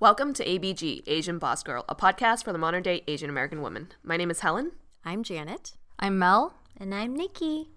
[0.00, 3.88] Welcome to ABG, Asian Boss Girl, a podcast for the modern day Asian American woman.
[4.02, 4.72] My name is Helen.
[5.04, 5.72] I'm Janet.
[5.98, 6.54] I'm Mel.
[6.78, 7.68] And I'm Nikki.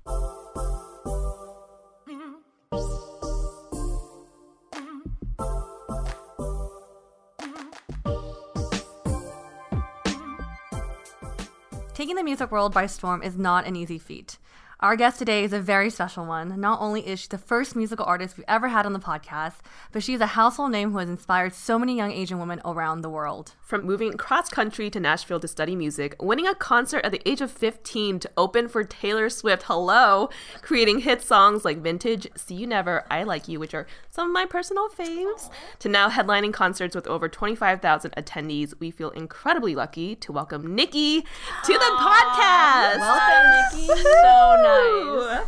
[11.93, 14.37] Taking the music world by storm is not an easy feat.
[14.83, 16.59] Our guest today is a very special one.
[16.59, 19.59] Not only is she the first musical artist we've ever had on the podcast,
[19.93, 23.09] but she's a household name who has inspired so many young Asian women around the
[23.09, 23.53] world.
[23.61, 27.39] From moving cross country to Nashville to study music, winning a concert at the age
[27.39, 30.29] of 15 to open for Taylor Swift, hello,
[30.61, 34.33] creating hit songs like Vintage, See You Never, I Like You, which are some of
[34.33, 35.49] my personal faves,
[35.79, 41.21] to now headlining concerts with over 25,000 attendees, we feel incredibly lucky to welcome Nikki
[41.21, 42.97] to the podcast.
[42.99, 43.87] Welcome, Nikki.
[44.03, 44.72] so nice.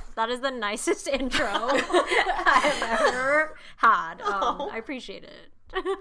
[0.16, 4.22] That is the nicest intro I've ever had.
[4.22, 5.52] Um, I appreciate it.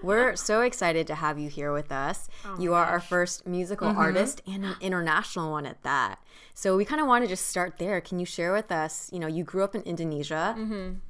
[0.01, 2.29] We're so excited to have you here with us.
[2.45, 6.19] Oh you are our first musical artist and an international one at that.
[6.53, 7.99] So we kind of want to just start there.
[7.99, 9.09] Can you share with us?
[9.11, 10.55] You know, you grew up in Indonesia.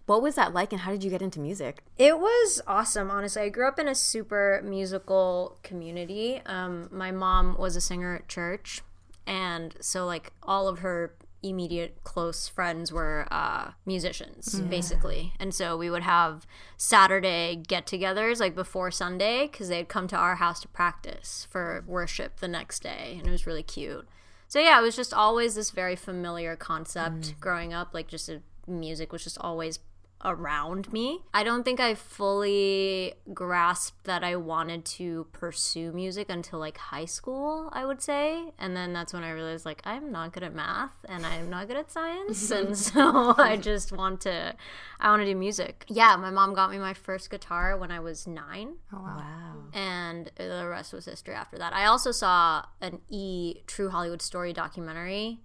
[0.08, 1.84] What was that like, and how did you get into music?
[2.00, 3.44] It was awesome, honestly.
[3.44, 6.42] I grew up in a super musical community.
[6.48, 8.82] Um, my mom was a singer at church,
[9.28, 11.14] and so like all of her
[11.48, 15.34] immediate close friends were uh, musicians basically.
[15.40, 16.46] And so we would have
[16.78, 22.40] saturday get-togethers like before sunday because they'd come to our house to practice for worship
[22.40, 24.08] the next day and it was really cute.
[24.48, 28.42] So yeah it was just always this very familiar concept growing up like just a,
[28.68, 29.80] music was just always
[30.26, 31.20] around me.
[31.34, 37.06] I don't think I fully grasped that I wanted to pursue music until like high
[37.06, 38.52] school, I would say.
[38.58, 41.68] And then that's when I realized like I'm not good at math and I'm not
[41.68, 44.56] good at science and so I just want to
[45.00, 45.86] I want to do music.
[45.88, 49.56] Yeah, my mom got me my first guitar when I was 9 Oh Wow.
[49.74, 51.74] and the rest was history after that.
[51.74, 55.40] I also saw an E True Hollywood Story documentary.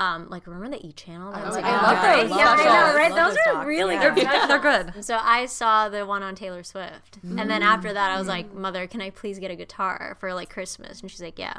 [0.00, 1.30] Um, like remember the E channel?
[1.30, 2.38] That was like, I love those.
[2.38, 3.14] Yeah, I know, right?
[3.14, 4.14] those Those are really yeah.
[4.14, 4.26] good.
[4.48, 4.86] They're good.
[4.86, 5.06] specials.
[5.10, 8.54] So I saw the one on Taylor Swift, and then after that, I was like,
[8.54, 11.52] "Mother, can I please get a guitar for like Christmas?" And she's like, "Yeah."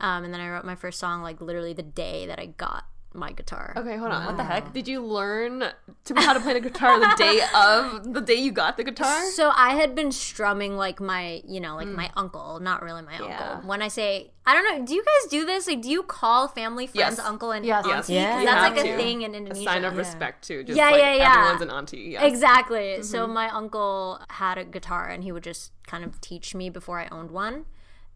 [0.00, 2.86] Um, and then I wrote my first song like literally the day that I got
[3.12, 3.74] my guitar.
[3.76, 4.26] Okay, hold on.
[4.26, 4.72] What the heck?
[4.72, 5.64] Did you learn
[6.04, 9.24] to how to play the guitar the day of the day you got the guitar?
[9.30, 11.96] So I had been strumming like my, you know, like hmm.
[11.96, 13.52] my uncle, not really my Yeah.
[13.54, 13.68] uncle.
[13.68, 15.66] When I say, I don't know, do you guys do this?
[15.66, 17.26] Like, do you call family, friends, Yes.
[17.26, 17.84] uncle, and Yes.
[17.84, 17.88] auntie?
[17.88, 18.06] Yes.
[18.06, 18.44] 'Cause Yeah.
[18.44, 18.96] That's like a to.
[18.96, 19.68] thing in Indonesia.
[19.68, 20.62] A sign of respect too.
[20.62, 21.34] Just Yeah, like yeah, yeah.
[21.34, 22.10] everyone's an auntie.
[22.12, 22.22] Yes.
[22.24, 23.02] Exactly.
[23.02, 23.32] So mm-hmm.
[23.34, 27.08] my uncle had a guitar and he would just kind of teach me before I
[27.10, 27.66] owned one.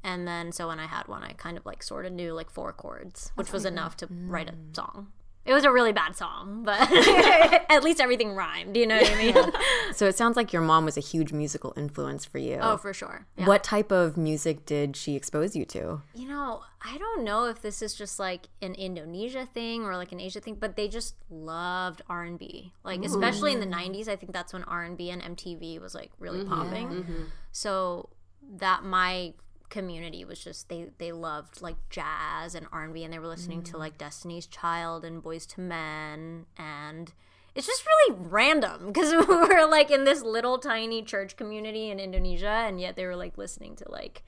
[0.04, 2.50] And then so when I had one, I kind of like sort of knew like
[2.50, 4.30] four chords, which was enough to mm.
[4.30, 5.08] write a song.
[5.46, 6.80] It was a really bad song, but
[7.70, 8.76] at least everything rhymed.
[8.76, 9.52] You know what I mean?
[9.92, 12.58] So it sounds like your mom was a huge musical influence for you.
[12.60, 13.26] oh, for sure.
[13.36, 13.46] Yeah.
[13.46, 16.00] What type of music did she expose you to?
[16.14, 20.12] You know, I don't know if this is just like an Indonesia thing or like
[20.12, 22.72] an Asia thing, but they just loved R and B.
[22.82, 23.92] Like especially in the mm-hmm.
[23.92, 26.54] '90s, I think that's when R and B and MTV was like really mm-hmm.
[26.54, 26.88] popping.
[26.88, 27.22] Mm-hmm.
[27.52, 28.08] So
[28.56, 29.34] that my
[29.74, 33.76] community was just they they loved like jazz and R and they were listening to
[33.76, 37.12] like Destiny's Child and Boyz II Men and.
[37.56, 42.00] It's just really random because we were like in this little tiny church community in
[42.00, 44.24] Indonesia, and yet they were like listening to like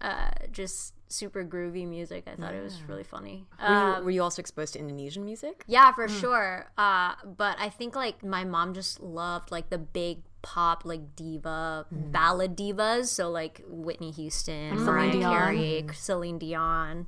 [0.00, 2.28] uh, just super groovy music.
[2.28, 3.44] I thought it was really funny.
[3.60, 5.64] Were you, were you also exposed to Indonesian music?
[5.66, 6.70] Yeah, for sure.
[6.78, 11.86] Uh, but I think like my mom just loved like the big pop like diva
[11.92, 12.12] mm.
[12.12, 13.06] ballad divas.
[13.06, 14.84] So like Whitney Houston, mm-hmm.
[14.84, 15.32] Mariah Dion.
[15.32, 17.06] Carey, Celine Dion.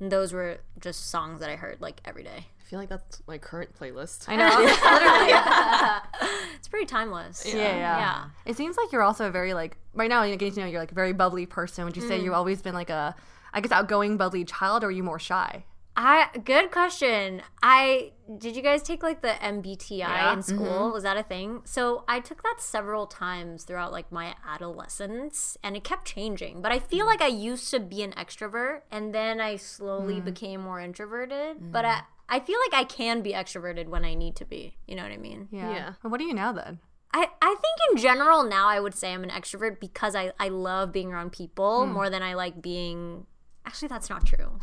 [0.00, 2.46] And those were just songs that I heard like every day.
[2.60, 4.28] I feel like that's my current playlist.
[4.28, 4.48] I know.
[6.20, 6.40] Literally.
[6.56, 7.44] It's pretty timeless.
[7.46, 7.76] Yeah, yeah.
[7.76, 8.24] Yeah.
[8.46, 10.22] It seems like you're also a very like right now.
[10.22, 11.84] You getting to know you're like a very bubbly person.
[11.84, 12.24] Would you say mm.
[12.24, 13.14] you've always been like a,
[13.52, 15.64] I guess, outgoing, bubbly child, or are you more shy?
[15.96, 17.42] I good question.
[17.62, 20.32] I did you guys take like the MBTI Yeah.
[20.32, 20.56] in mm-hmm.
[20.56, 20.90] school?
[20.90, 21.60] Was that a thing?
[21.64, 26.62] So I took that several times throughout like my adolescence and it kept changing.
[26.62, 27.08] But I feel mm.
[27.08, 30.24] like I used to be an extrovert and then I slowly mm.
[30.24, 31.58] became more introverted.
[31.58, 31.72] Mm.
[31.72, 34.78] But I I feel like I can be extroverted when I need to be.
[34.86, 35.48] You know what I mean?
[35.50, 35.70] Yeah.
[35.70, 35.92] Yeah.
[36.02, 36.78] And what are you now then?
[37.14, 40.48] I, I think in general now I would say I'm an extrovert because I, I
[40.48, 43.26] love being around people more than I like being
[43.66, 44.50] actually that's not true.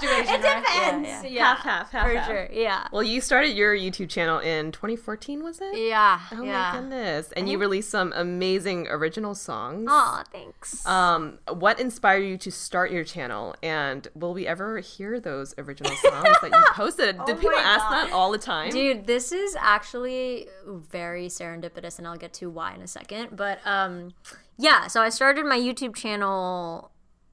[0.00, 1.24] Situation, it depends.
[1.30, 2.26] Yeah, Half, half, half, for half.
[2.26, 2.48] sure.
[2.52, 2.86] Yeah.
[2.92, 5.76] Well, you started your YouTube channel in 2014, was it?
[5.76, 6.20] Yeah.
[6.32, 6.72] Oh yeah.
[6.72, 7.32] my goodness!
[7.36, 9.86] And you released some amazing original songs.
[9.90, 10.84] Aw, thanks.
[10.86, 13.54] Um, what inspired you to start your channel?
[13.62, 17.18] And will we ever hear those original songs that you posted?
[17.26, 18.06] Did people my ask God.
[18.06, 18.70] that all the time?
[18.70, 23.36] Dude, this is actually very serendipitous, and I'll get to why in a second.
[23.36, 24.14] But um,
[24.58, 26.90] yeah, so I started my YouTube channel.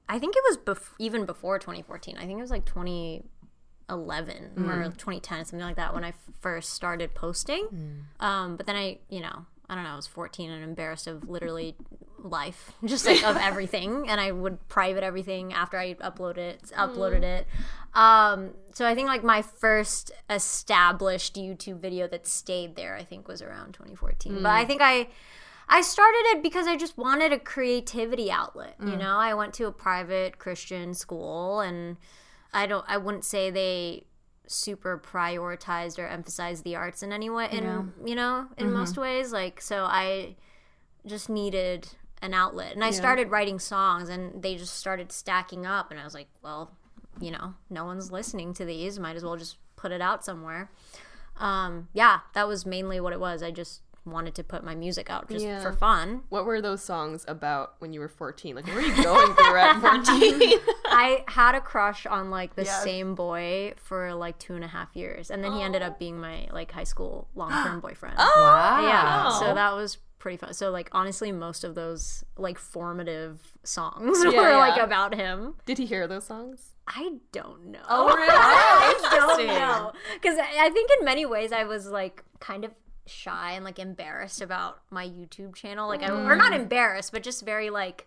[0.08, 2.16] I think it was bef- even before 2014.
[2.18, 6.72] I think it was like 2011 or 2010, something like that, when I f- first
[6.72, 8.06] started posting.
[8.20, 11.28] Um, but then I, you know, I don't know, I was 14 and embarrassed of
[11.28, 11.74] literally
[12.18, 17.22] life, just like of everything, and I would private everything after I upload it, uploaded
[17.22, 17.46] it.
[17.94, 23.28] Um, so I think like my first established YouTube video that stayed there, I think
[23.28, 24.42] was around 2014.
[24.42, 25.08] But I think I.
[25.68, 28.76] I started it because I just wanted a creativity outlet.
[28.90, 31.96] You know, I went to a private Christian school and
[32.52, 34.04] I don't I wouldn't say they
[34.46, 37.64] super prioritized or emphasized the arts in any way in
[38.04, 39.32] you know, in most ways.
[39.32, 40.36] Like so I
[41.06, 41.88] just needed
[42.22, 42.74] an outlet.
[42.74, 46.28] And I started writing songs and they just started stacking up and I was like,
[46.42, 46.72] well,
[47.20, 50.70] you know, no one's listening to these, might as well just put it out somewhere.
[51.36, 53.42] Um, yeah, that was mainly what it was.
[53.42, 55.60] I just wanted to put my music out just Yeah.
[55.62, 56.22] for fun.
[56.28, 58.54] What were those songs about when you were 14?
[58.56, 60.52] Like, where were you going through at 14?
[60.86, 64.94] I had a crush on like the same boy for like two and a half
[64.94, 68.16] years, and then he ended up being my like high school long term boyfriend.
[68.18, 68.82] Oh, Wow.
[68.86, 70.52] Yeah, so that was pretty fun.
[70.54, 74.56] So like honestly, most of those like formative songs were yeah.
[74.58, 75.54] like about him.
[75.66, 76.70] Did he hear those songs?
[76.86, 77.78] I don't know.
[77.88, 78.28] Oh, really?
[78.28, 82.72] I don't know because I think in many ways I was like kind of
[83.06, 85.88] shy and like embarrassed about my YouTube channel.
[85.88, 86.26] Like I mm.
[86.26, 88.06] or not embarrassed, but just very like.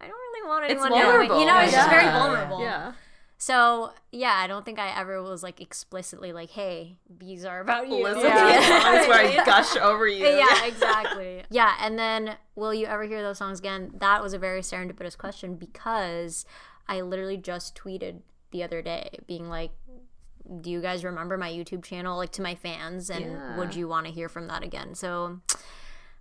[0.00, 1.02] I don't really want anyone knowing.
[1.02, 1.40] vulnerable.
[1.40, 2.60] You know, it's just very vulnerable.
[2.60, 2.92] Yeah.
[3.38, 7.88] So yeah, I don't think I ever was like explicitly like, "Hey, these are about
[7.88, 10.26] you." Listen to songs where I gush over you.
[10.26, 11.42] yeah, exactly.
[11.50, 13.92] yeah, and then will you ever hear those songs again?
[13.98, 16.46] That was a very serendipitous question because
[16.88, 18.20] I literally just tweeted
[18.52, 19.72] the other day being like,
[20.60, 24.06] "Do you guys remember my YouTube channel like to my fans and would you want
[24.06, 25.40] to hear from that again?" So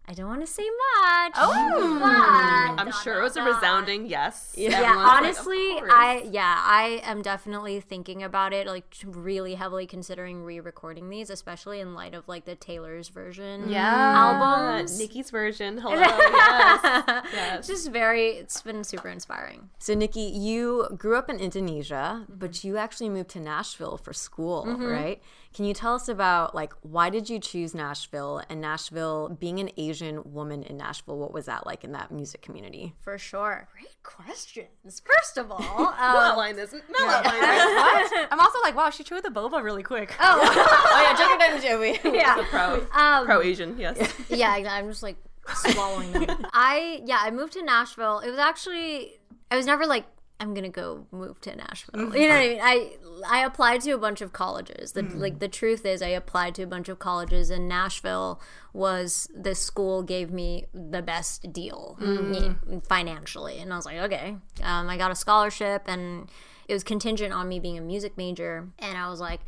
[0.07, 1.33] I don't want to say much.
[1.35, 4.53] Oh, I'm sure it was a resounding yes.
[4.55, 8.85] yeah, Everyone's like, "Of honestly, course." I yeah, I am definitely thinking about it, like
[9.03, 14.99] really heavily considering re-recording these, especially in light of like the Taylor's version yeah, albums.
[14.99, 15.77] Nikki's version.
[15.81, 15.95] Hello.
[15.95, 17.59] yes.
[17.59, 18.29] It's just very.
[18.29, 19.69] It's been super inspiring.
[19.79, 22.67] So, Nikki, you grew up in Indonesia, but mm-hmm.
[22.67, 24.85] you actually moved to Nashville for school, mm-hmm.
[24.85, 25.21] right?
[25.55, 29.69] Can you tell us about like why did you choose Nashville and Nashville being an
[29.77, 31.17] Asian woman in Nashville?
[31.17, 32.93] What was that like in that music community?
[32.99, 33.65] For sure.
[33.71, 35.01] Great questions.
[35.05, 36.73] First of all, We'll um, outline this.
[36.73, 38.27] We'll outline this.
[38.31, 40.13] I'm also like, wow, she chewed the boba really quick.
[40.19, 41.99] oh oh yeah, Joey.
[42.13, 42.85] yeah, Pro.
[42.91, 43.77] um, Pro Asian.
[43.79, 44.13] Yes.
[44.27, 44.51] yeah.
[44.51, 45.15] I'm just like
[45.53, 46.47] swallowing them.
[46.51, 48.19] I yeah, I moved to Nashville.
[48.19, 49.13] It was actually
[49.49, 50.05] I was never like
[50.39, 52.01] I'm gonna go move to Nashville.
[52.01, 52.17] Mm-hmm.
[52.17, 52.59] You know what I mean?
[52.61, 52.91] I
[53.27, 54.91] I applied to a bunch of colleges.
[54.91, 55.19] The mm-hmm.
[55.19, 58.41] like the truth is I applied to a bunch of colleges and Nashville
[58.73, 62.31] was the school gave me the best deal mm-hmm.
[62.31, 63.59] know, financially.
[63.59, 64.35] And I was like, okay.
[64.61, 66.29] Um, I got a scholarship and
[66.67, 68.69] it was contingent on me being a music major.
[68.79, 69.41] And I was like,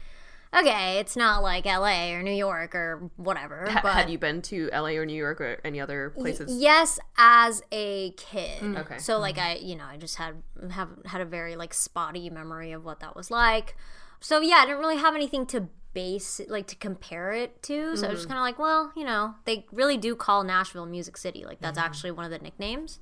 [0.55, 3.69] okay, it's not like LA or New York or whatever.
[3.69, 6.59] Ha- but Had you been to LA or New York or any other places?
[6.59, 8.61] Yes, as a kid.
[8.61, 8.79] Mm.
[8.79, 8.97] Okay.
[8.97, 9.63] So like mm-hmm.
[9.63, 12.99] I, you know, I just had have had a very like spotty memory of what
[13.01, 13.75] that was like.
[14.19, 17.95] So yeah, I didn't really have anything to base like to compare it to.
[17.97, 18.31] So I was just mm.
[18.31, 21.45] kind of like, well, you know, they really do call Nashville Music City.
[21.45, 21.83] Like that's mm.
[21.83, 22.99] actually one of the nicknames.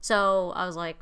[0.00, 0.96] So I was like,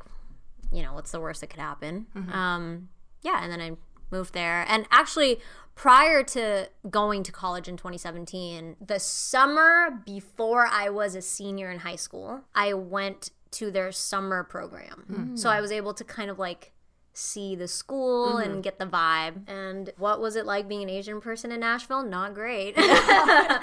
[0.71, 2.07] you know, what's the worst that could happen?
[2.15, 2.31] Mm-hmm.
[2.31, 2.89] Um,
[3.21, 3.71] yeah, and then I
[4.11, 4.65] moved there.
[4.67, 5.39] And actually,
[5.79, 11.79] prior to going to college in 2017, the summer before I was a senior in
[11.79, 15.05] high school, I went to their summer program.
[15.07, 15.35] Hmm.
[15.37, 16.73] So I was able to kind of like
[17.13, 18.61] see the school and mm-hmm.
[18.61, 19.47] get the vibe.
[19.49, 22.03] And what was it like being an Asian person in Nashville?
[22.03, 22.75] Not great.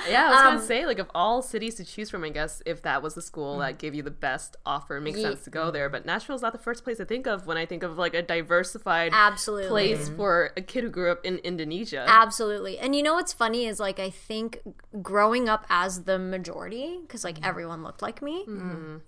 [0.06, 2.62] Yeah, I was Um, gonna say, like, of all cities to choose from, I guess
[2.64, 3.78] if that was the school that mm-hmm.
[3.78, 5.88] gave you the best offer, it makes sense to go there.
[5.88, 8.22] But Nashville's not the first place I think of when I think of like a
[8.22, 9.68] diversified Absolutely.
[9.68, 10.16] place mm-hmm.
[10.16, 12.04] for a kid who grew up in Indonesia.
[12.06, 12.78] Absolutely.
[12.78, 14.60] And you know what's funny is like I think
[15.02, 18.44] growing up as the majority because like everyone looked like me,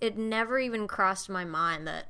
[0.01, 2.09] it never even crossed my mind that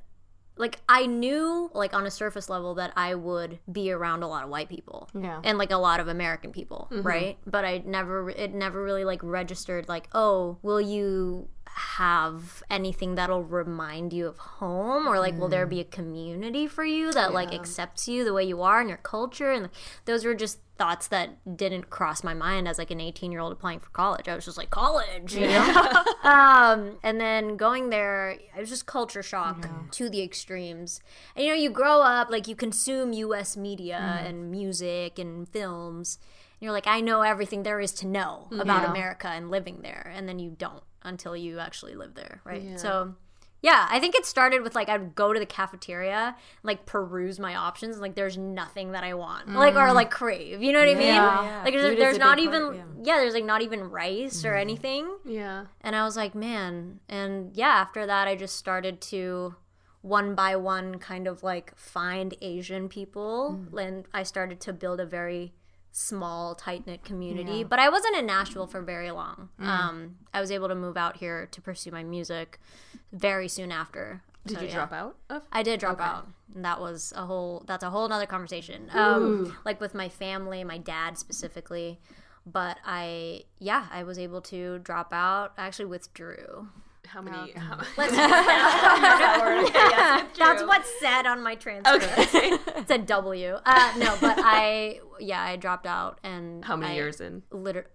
[0.60, 4.44] like I knew like on a surface level that I would be around a lot
[4.44, 5.08] of white people.
[5.20, 5.40] Yeah.
[5.44, 7.08] And like a lot of American people, mm-hmm.
[7.08, 7.38] right?
[7.48, 11.48] But I never it never really like registered like, "Oh, will you
[11.80, 15.92] have anything that'll remind you of home or like will there be a mm.
[15.92, 19.52] community for you that like accepts you the way you are and your culture?
[19.52, 19.72] And like,
[20.06, 23.54] those were just thoughts that didn't cross my mind as like an 18 year old
[23.54, 24.28] applying for college.
[24.28, 26.04] I was just like college you know?
[26.24, 31.00] Um and then going there it was just culture shock to the extremes.
[31.36, 34.30] And you know you grow up like you consume us media mm.
[34.30, 36.20] and music and films
[36.60, 38.60] and you're like i know everything there is to know mm-hmm.
[38.60, 42.80] about america and living there and then you don't until you actually live there right
[42.80, 43.14] so
[43.62, 47.56] yeah, I think it started with like I'd go to the cafeteria, like peruse my
[47.56, 50.62] options, and like there's nothing that I want, like or like crave.
[50.64, 51.08] You know what I mean?
[51.08, 51.62] yeah.
[51.66, 53.18] Like there's, there's not even part, yeah.
[53.18, 55.10] there's like not even rice or anything.
[55.26, 55.66] yeah.
[55.82, 57.02] And I was like, man.
[57.10, 59.56] And yeah, after that, I just started to
[60.02, 63.60] one by one kind of like find Asian people.
[63.78, 65.54] And I started to build a very
[65.92, 67.64] small, tight knit community.
[67.64, 69.50] But I wasn't in Nashville for very long.
[69.60, 72.60] Um, I was able to move out here to pursue my music
[73.12, 74.22] very soon after.
[74.46, 74.74] Did So, you yeah.
[74.76, 75.42] drop out of?
[75.52, 76.28] I did drop out.
[76.56, 78.90] And that was a whole that's a whole nother conversation.
[78.94, 82.00] Um like with my family, my dad specifically.
[82.46, 85.54] But I yeah, I was able to drop out.
[85.58, 86.70] I actually withdrew.
[87.10, 87.52] How many?
[87.54, 92.08] How, Let's yeah, that's what's said on my transcript.
[92.78, 93.58] it's a W.
[93.66, 97.44] Uh, no, but I yeah, I dropped out and how many I years in?
[97.52, 97.90] Liter-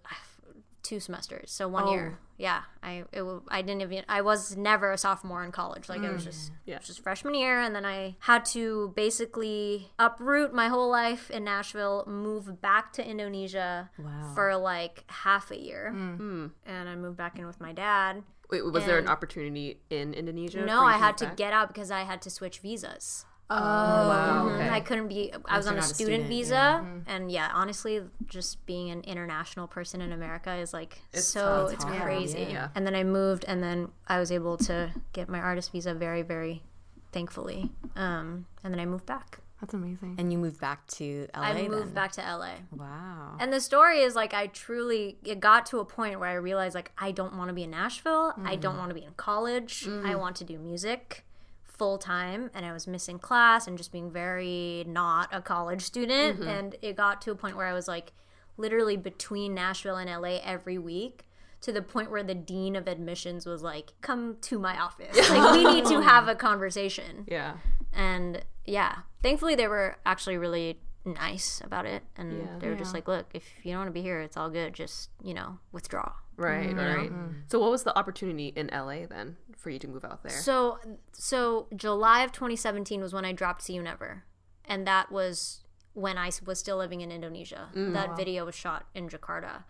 [0.83, 2.19] two semesters, so one year.
[2.37, 5.87] Yeah, I it, I didn't even I was never a sophomore in college.
[5.87, 6.75] Like I was just Yeah.
[6.75, 11.31] it was just freshman year, and then I had to basically uproot my whole life
[11.31, 13.89] in Nashville, move back to Indonesia
[14.35, 16.51] for like half a year, and
[16.89, 18.23] I moved back in with my dad.
[18.51, 20.65] Wait, was there an opportunity in Indonesia?
[20.65, 21.37] No, I had to back?
[21.37, 23.25] get out because I had to switch visas.
[23.47, 24.45] Oh, wow.
[24.49, 24.55] Mhm.
[24.55, 24.69] Okay.
[24.69, 25.31] I couldn't be.
[25.45, 26.83] I was on a not a student, student, visa, yeah.
[27.05, 31.73] and yeah, honestly, just being an international person in America is like It's so tough.
[31.73, 32.47] it's hard, crazy.
[32.49, 32.69] yeah.
[32.73, 36.23] And then I moved, and then I was able to get my artist visa very,
[36.23, 36.63] very
[37.11, 37.69] thankfully.
[37.95, 39.39] Um, and then I moved back.
[39.65, 40.15] That's amazing.
[40.19, 41.41] And you moved back to LA.
[41.41, 41.93] I moved then?
[41.95, 42.51] back to LA.
[42.71, 43.35] Wow.
[43.39, 46.75] And the story is like I truly it got to a point where I realized
[46.75, 48.33] like I don't want to be in Nashville.
[48.43, 48.79] I don't mm.
[48.79, 49.85] want to be in college.
[49.87, 50.19] I mm.
[50.19, 51.25] want to do music
[51.65, 56.39] full time and I was missing class and just being very not a college student
[56.39, 56.47] mm-hmm.
[56.47, 58.13] and it got to a point where I was like
[58.55, 61.25] literally between Nashville and LA every week
[61.61, 65.17] to the point where the dean of admissions was like come to my office.
[65.29, 67.55] Like we need to have a conversation Yeah.
[67.95, 72.59] And yeah thankfully they were actually really nice about it and Yeah.
[72.59, 74.73] they were just like look if you don't want to be here it's all good
[74.73, 76.67] just you know withdraw Right.
[76.67, 76.77] Mm-hmm.
[76.77, 77.09] Right.
[77.09, 77.31] Mm-hmm.
[77.47, 80.33] So, what was the opportunity in LA then for you to move out there?
[80.33, 80.79] so
[81.13, 84.25] so july of 2017 was when i dropped see you never
[84.65, 87.93] and that was when i was still living in indonesia mm.
[87.93, 89.63] that oh, video was shot in jakarta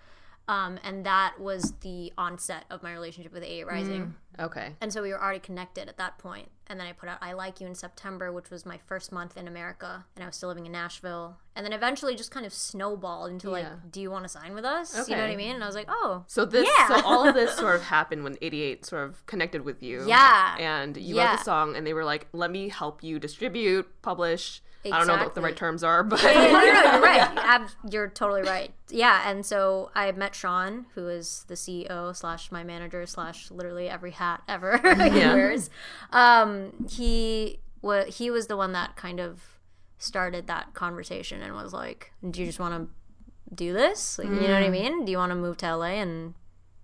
[0.48, 4.46] um, and that was the onset of my relationship with 88 Rising mm.
[4.46, 4.76] okay.
[4.80, 6.50] And so we were already connected at that point.
[6.68, 9.38] And then I put out I Like You in September, which was my first month
[9.38, 10.06] in America.
[10.16, 11.38] And I was still living in Nashville.
[11.56, 13.76] And then eventually just kind of snowballed into like, Yeah.
[13.92, 14.94] do you want to sign with us?
[15.08, 15.36] You know what I Okay.
[15.38, 15.56] mean?
[15.56, 16.24] And I was like, oh.
[16.28, 16.88] So this, Yeah.
[16.88, 20.06] so all of this sort of happened when 88 sort of connected with you.
[20.08, 20.56] Yeah.
[20.58, 21.30] And you Yeah.
[21.32, 25.08] wrote the song, and they were like, "Let me help you distribute, publish." I don't
[25.08, 27.22] know what the right terms are, but Yeah, no, no, no, you're right.
[27.38, 28.72] Ab- you're totally right.
[28.92, 33.90] Yeah, and so I met Sean, who is the CEO slash my manager slash literally
[33.90, 34.78] every hat ever
[35.12, 35.34] he Yeah.
[35.34, 35.72] wears.
[36.12, 39.60] Um, Um, he wa he was the one that kind of
[39.98, 44.18] started that conversation and was like, "Do you just want to do this?
[44.18, 44.72] Like, you know what I mm.
[44.72, 45.06] mean?
[45.06, 46.34] Do you want to move to LA and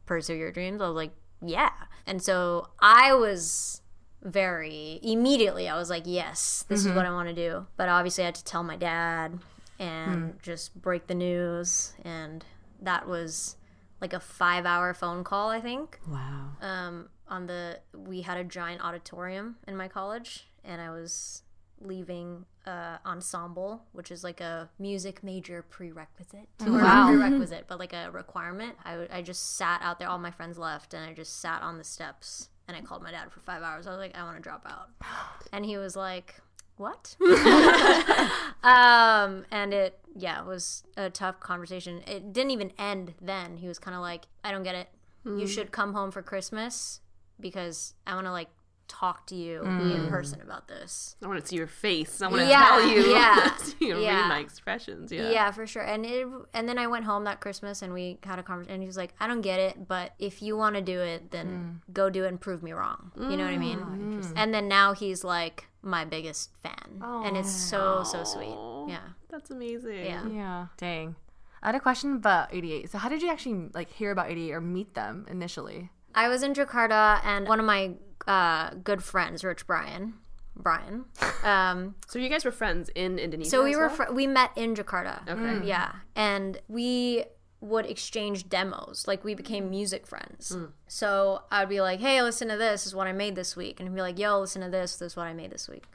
[0.06, 1.72] pursue your dreams?" I was like, "Yeah."
[2.06, 3.82] And so I was
[4.24, 6.96] very immediately I was like, yes, this is mm-hmm.
[6.96, 7.66] what I want to do.
[7.78, 9.40] But obviously I had to tell my dad
[9.80, 10.38] and hmm.
[10.42, 12.46] just break the news and
[12.82, 13.56] that was
[14.00, 16.00] like a 5-hour phone call, I think.
[16.08, 16.50] wow.
[16.62, 21.42] Um on the we had a giant auditorium in my college, and I was
[21.80, 26.48] leaving uh, ensemble, which is like a music major prerequisite.
[26.62, 28.76] Or not prerequisite, but like a requirement.
[28.84, 30.10] I, w- I just sat out there.
[30.10, 32.50] All my friends left, and I just sat on the steps.
[32.68, 33.88] And I called my dad for five hours.
[33.88, 34.90] I was like, I want to drop out.
[35.54, 36.36] And he was like,
[36.78, 37.16] What?
[38.64, 42.02] um, and it, yeah, it was a tough conversation.
[42.08, 43.58] It didn't even end then.
[43.58, 44.90] He was kind of like, I don't get it.
[45.24, 47.00] You should come home for Christmas
[47.40, 48.50] because I want to like
[48.92, 50.10] talk to you in mm.
[50.10, 51.16] person about this.
[51.24, 52.22] I want to see your face.
[52.22, 53.14] I want to Yeah, tell you.
[53.14, 54.22] yeah, you know, yeah.
[54.22, 55.14] read my expressions.
[55.14, 55.32] Yeah.
[55.32, 55.52] Yeah.
[55.52, 55.82] for sure.
[55.82, 58.74] And it, and then I went home that Christmas and we had a conversation.
[58.74, 61.32] And he was like, "I don't get it, but if you want to do it,
[61.32, 61.94] then mm.
[61.94, 63.80] go do it and prove me wrong." You know what I mean?
[63.82, 64.34] Ah, mm.
[64.36, 68.58] And then now he's like my biggest fan, and it's so so sweet.
[68.90, 70.06] Yeah, That's amazing.
[70.06, 70.28] yeah.
[70.28, 70.68] Yeah.
[70.78, 71.16] Dang.
[71.64, 72.90] I had a question about 88.
[72.90, 75.92] So how did you actually like hear about 88 or meet them initially?
[76.16, 77.92] I was in Jakarta, and one of my
[78.28, 80.14] uh, good friends, Rich Brian,
[80.56, 81.06] Brian.
[81.44, 83.50] Um, So you guys were friends in Indonesia.
[83.50, 83.96] so we were well?
[83.96, 85.28] fr- we met in Jakarta.
[85.28, 85.66] Okay.
[85.66, 87.24] Yeah, and we
[87.62, 89.06] would exchange demos.
[89.08, 90.56] Like we became music friends.
[90.88, 92.82] So I'd be like, "Hey, listen to this.
[92.84, 94.98] this is what I made this week," and he'd be like, "Yo, listen to this.
[94.98, 95.86] This is what I made this week."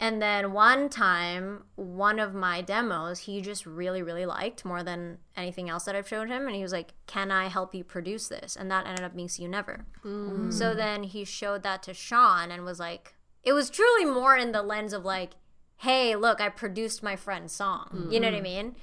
[0.00, 5.18] And then one time, one of my demos, he just really, really liked more than
[5.36, 6.46] anything else that I've showed him.
[6.46, 8.56] And he was like, Can I help you produce this?
[8.56, 9.84] And that ended up being See You Never.
[10.04, 10.52] Mm.
[10.52, 14.52] So then he showed that to Sean and was like, It was truly more in
[14.52, 15.32] the lens of like,
[15.76, 18.08] Hey, look, I produced my friend's song.
[18.10, 18.44] You know what I mm.
[18.44, 18.76] mean?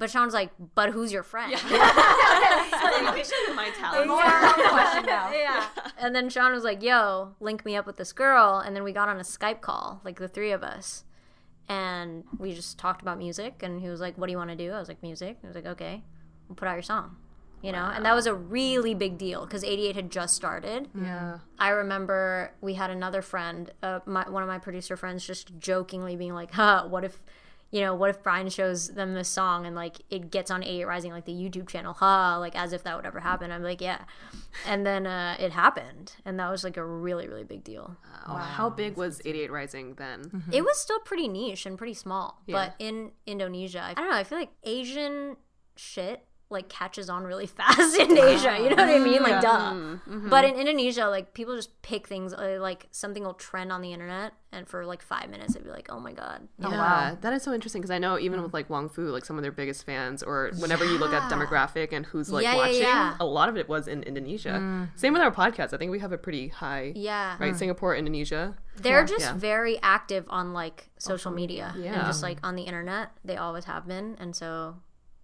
[0.00, 1.52] But Sean's like, But who's your friend?
[3.54, 4.06] my talent.
[5.38, 5.66] yeah.
[5.98, 8.62] And then Sean was like, yo, link me up with this girl.
[8.64, 11.04] And then we got on a Skype call, like the three of us.
[11.68, 13.62] And we just talked about music.
[13.62, 14.72] And he was like, what do you want to do?
[14.72, 15.36] I was like, music.
[15.42, 16.02] He was like, okay,
[16.48, 17.16] we'll put out your song.
[17.60, 17.84] You know?
[17.94, 20.88] And that was a really big deal because 88 had just started.
[20.98, 21.40] Yeah.
[21.58, 26.16] I remember we had another friend, uh, my, one of my producer friends, just jokingly
[26.16, 27.22] being like, "Huh, what if,
[27.70, 30.84] you know, what if Brian shows them this song and like it gets on 88
[30.84, 32.38] Rising, like the YouTube channel, huh?
[32.38, 34.00] Like as if that would ever happen." I'm like, "Yeah,"
[34.66, 37.96] and then uh, it happened, and that was like a really, really big deal.
[38.28, 38.36] Wow.
[38.36, 40.44] How big was 88 Rising then?
[40.52, 44.16] It was still pretty niche and pretty small, but in Indonesia, I don't know.
[44.16, 45.36] I feel like Asian
[45.76, 48.58] shit like catches on really fast in Asia.
[48.58, 49.22] You know what I mean?
[49.22, 49.70] Like, duh.
[49.72, 50.12] Mm-hmm.
[50.14, 50.28] Mm-hmm.
[50.28, 52.34] But in Indonesia, like people just pick things.
[52.34, 55.70] uh, Like something will trend on the internet, and for like five minutes, it'd be
[55.70, 58.52] like, "Oh my god." Yeah, oh, that is so interesting because I know even with
[58.52, 61.92] like Wong Fu, like some of their biggest fans, or whenever you look at demographic
[61.92, 63.14] and who's like Yeah, yeah, watching, yeah.
[63.20, 64.58] a lot of it was in Indonesia.
[64.58, 64.88] Mm.
[64.98, 65.72] Same with our podcast.
[65.72, 67.36] I think we have a pretty high, Yeah.
[67.38, 67.54] right?
[67.54, 67.58] Mm.
[67.58, 68.54] Singapore, Indonesia.
[68.76, 69.34] They're just Yeah.
[69.38, 73.10] very active on like social media and just like on the internet.
[73.24, 74.76] They always have been, and so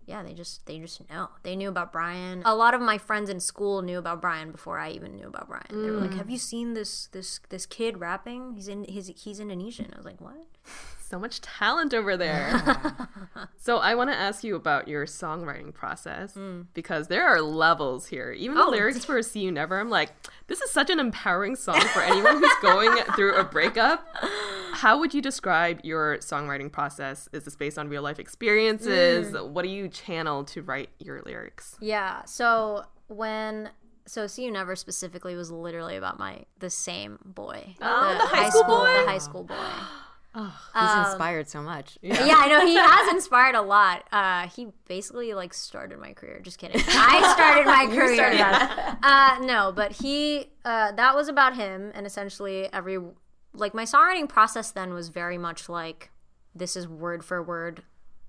[0.06, 1.30] yeah, they just they just know.
[1.42, 2.42] They knew about Brian.
[2.44, 5.48] A lot of my friends in school knew about Brian before I even knew about
[5.48, 5.66] Brian.
[5.70, 6.18] They were like, mm.
[6.18, 8.54] "Have you seen this this this kid rapping?
[8.54, 10.46] He's in he's he's Indonesian." I was like, "What?"
[11.08, 12.60] So much talent over there.
[13.58, 16.62] so I want to ask you about your songwriting process hmm.
[16.74, 18.32] because there are levels here.
[18.32, 18.70] Even the oh.
[18.70, 20.10] lyrics for "See You Never," I'm like,
[20.48, 24.04] this is such an empowering song for anyone who's going through a breakup.
[24.72, 27.28] How would you describe your songwriting process?
[27.32, 29.30] Is this based on real life experiences?
[29.30, 29.54] Hmm.
[29.54, 31.76] What do you channel to write your lyrics?
[31.80, 32.24] Yeah.
[32.24, 33.70] So when
[34.06, 37.76] so see you never specifically was literally about my the same boy.
[37.80, 38.92] Oh, the high school boy?
[38.92, 39.54] The high school boy.
[40.36, 41.96] He's inspired so much.
[42.02, 44.04] yeah, I know he has inspired a lot.
[44.12, 46.40] Uh, he basically like started my career.
[46.42, 46.82] Just kidding.
[46.86, 48.98] I started my career.
[49.02, 52.98] uh, no, but he uh, that was about him, and essentially every
[53.54, 56.10] like my songwriting process then was very much like
[56.54, 57.82] this is word for word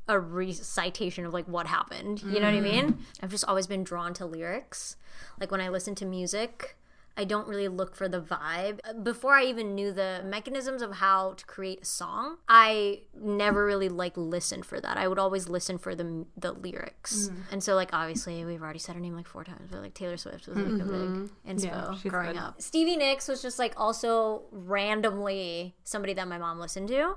[0.08, 2.24] a recitation of like what happened.
[2.24, 3.00] You know what I mean?
[3.22, 4.96] I've just always been drawn to lyrics.
[5.40, 6.78] Like when I listen to music,
[7.18, 8.80] I don't really look for the vibe.
[8.84, 13.66] Uh, before I even knew the mechanisms of how to create a song, I never
[13.66, 14.98] really like listened for that.
[14.98, 17.30] I would always listen for the the lyrics.
[17.30, 17.42] Mm-hmm.
[17.54, 20.18] And so like obviously we've already said her name like four times, but like Taylor
[20.18, 21.26] Swift was like a mm-hmm.
[21.26, 22.38] big inspo she's growing good.
[22.38, 22.62] up.
[22.62, 27.16] Stevie Nicks was just like also randomly somebody that my mom listened to.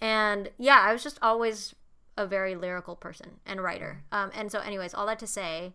[0.00, 1.74] And yeah, I was just always
[2.16, 4.02] a very lyrical person and writer.
[4.10, 5.74] Um, and so, anyways, all that to say,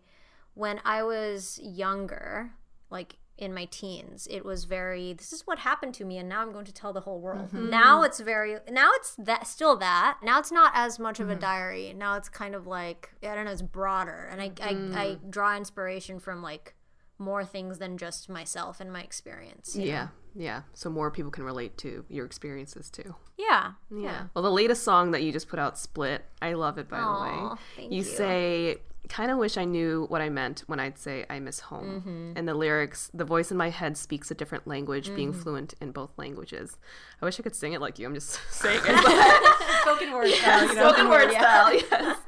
[0.54, 2.50] when I was younger,
[2.90, 6.42] like in my teens, it was very, this is what happened to me, and now
[6.42, 7.48] I'm going to tell the whole world.
[7.48, 7.70] Mm-hmm.
[7.70, 10.18] Now it's very, now it's that, still that.
[10.22, 11.40] Now it's not as much of a mm-hmm.
[11.40, 11.94] diary.
[11.96, 14.28] Now it's kind of like, I don't know, it's broader.
[14.30, 14.94] And I, I, mm.
[14.94, 16.74] I draw inspiration from like
[17.18, 19.74] more things than just myself and my experience.
[19.74, 19.90] you know?
[19.90, 20.62] Yeah, yeah.
[20.74, 23.14] So more people can relate to your experiences too.
[23.38, 23.72] Yeah.
[23.90, 24.24] Yeah.
[24.34, 26.88] Well, the latest song that you just put out, "Split," I love it.
[26.88, 28.04] By Aw, the way, thank you, you.
[28.04, 28.76] say
[29.08, 32.34] kind of wish I knew what I meant when I'd say I miss home.
[32.36, 35.90] And the lyrics, the voice in my head speaks a different language, being fluent in
[35.92, 36.76] both languages.
[37.20, 38.06] I wish I could sing it like you.
[38.06, 39.82] I'm just saying it.
[39.82, 40.88] Spoken word style, you know?
[40.88, 42.18] Spoken word style, yes.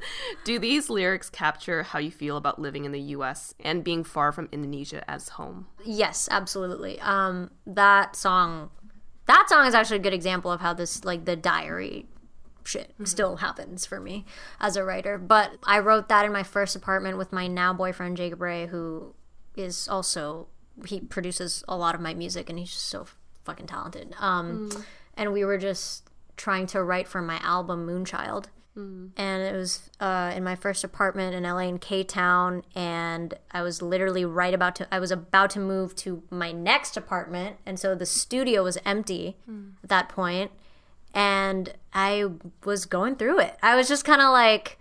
[0.43, 4.31] Do these lyrics capture how you feel about living in the US and being far
[4.31, 5.67] from Indonesia as home?
[5.83, 6.99] Yes, absolutely.
[6.99, 8.69] Um, that song,
[9.27, 12.07] that song is actually a good example of how this like the diary
[12.65, 14.25] shit still happens for me
[14.59, 15.17] as a writer.
[15.17, 19.13] But I wrote that in my first apartment with my now boyfriend Jacob Ray, who
[19.55, 20.47] is also
[20.85, 23.07] he produces a lot of my music and he's just so
[23.45, 24.13] fucking talented.
[24.19, 24.69] Um,
[25.15, 28.47] and we were just trying to write for my album Moonchild
[29.15, 33.61] and it was uh, in my first apartment in LA in K Town, and I
[33.61, 34.87] was literally right about to.
[34.93, 39.37] I was about to move to my next apartment, and so the studio was empty
[39.81, 40.51] at that point,
[41.15, 42.25] and I
[42.65, 43.57] was going through it.
[43.63, 44.77] I was just kind of like.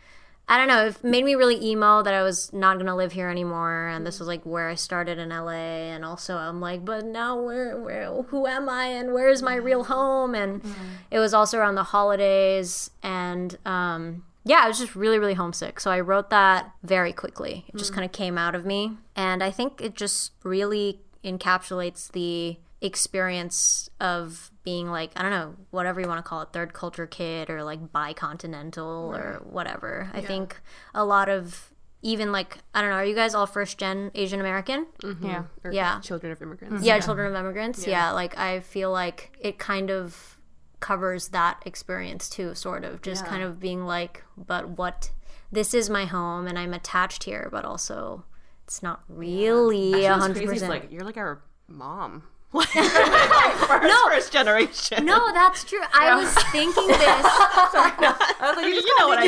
[0.46, 0.88] I don't know.
[0.88, 4.18] It made me really emo that I was not gonna live here anymore, and this
[4.18, 5.52] was like where I started in LA.
[5.52, 9.84] And also, I'm like, but now where, where, who am I, and where's my real
[9.84, 9.92] mm-hmm.
[9.94, 10.34] home?
[10.34, 10.84] And mm-hmm.
[11.10, 15.80] it was also around the holidays, and um, yeah, I was just really, really homesick.
[15.80, 17.64] So I wrote that very quickly.
[17.68, 17.94] It just mm.
[17.94, 23.88] kind of came out of me, and I think it just really encapsulates the experience
[24.00, 27.48] of being like I don't know whatever you want to call it third culture kid
[27.50, 30.10] or like bicontinental or whatever.
[30.12, 30.60] I think
[30.94, 32.96] a lot of even like I don't know.
[32.96, 34.86] Are you guys all first gen Asian American?
[35.02, 35.26] Mm-hmm.
[35.26, 35.44] Yeah.
[35.64, 36.00] Or Yeah.
[36.00, 36.84] Children of immigrants.
[36.84, 37.86] Yeah, children of immigrants.
[37.86, 38.10] Yeah.
[38.12, 40.38] like I feel like it kind of
[40.80, 45.10] covers that experience too, sort of just kind of being like, but what?
[45.50, 48.24] This is my home, and I'm attached here, but also
[48.64, 50.70] it's not really a What's hundred crazy is percent.
[50.70, 52.24] like you're like our mom.
[52.54, 55.04] No, first generation.
[55.04, 55.80] No, that's true.
[55.92, 56.98] I was thinking this.
[57.00, 59.24] I was like, you just know what I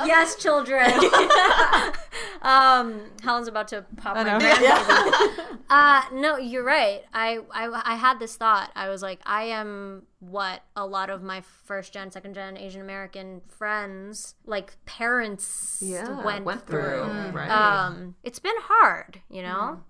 [0.00, 0.06] mean.
[0.08, 0.90] yes, children.
[2.42, 4.38] um, Helen's about to pop my know.
[4.38, 5.56] grandbaby.
[5.70, 7.02] uh, no, you're right.
[7.14, 8.70] I, I I had this thought.
[8.74, 12.82] I was like, I am what a lot of my first gen, second gen Asian
[12.82, 17.04] American friends, like parents, Yeah, went, through.
[17.32, 17.48] Right.
[17.48, 19.80] Um, it's been hard, you know.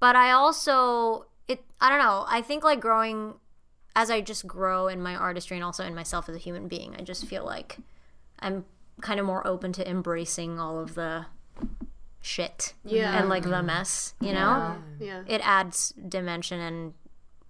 [0.00, 1.64] But I also it.
[1.80, 2.24] I don't know.
[2.28, 3.34] I think like growing
[3.96, 6.96] as I just grow in my artistry and also in myself as a human being,
[6.98, 7.78] I just feel like
[8.40, 8.64] I'm
[9.00, 11.26] kind of more open to embracing all of the
[12.20, 13.18] shit Yeah.
[13.18, 14.76] and like the mess, you know?
[14.98, 15.22] yeah.
[15.26, 16.94] It adds dimension and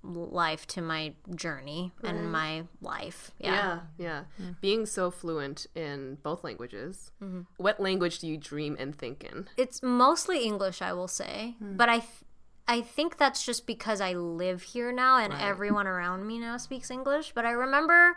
[0.02, 3.30] life to my journey and my life.
[3.38, 3.52] Yeah.
[3.54, 4.24] Yeah, yeah.
[4.40, 4.52] Mm-hmm.
[4.60, 7.42] Being so fluent in both languages, mm-hmm.
[7.56, 9.48] what language do you dream and think in?
[9.56, 11.76] It's mostly English, I will say, hmm.
[11.76, 12.23] but I th-
[12.66, 16.90] I think that's just because I live here now and everyone around me now speaks
[16.90, 18.16] English, but I remember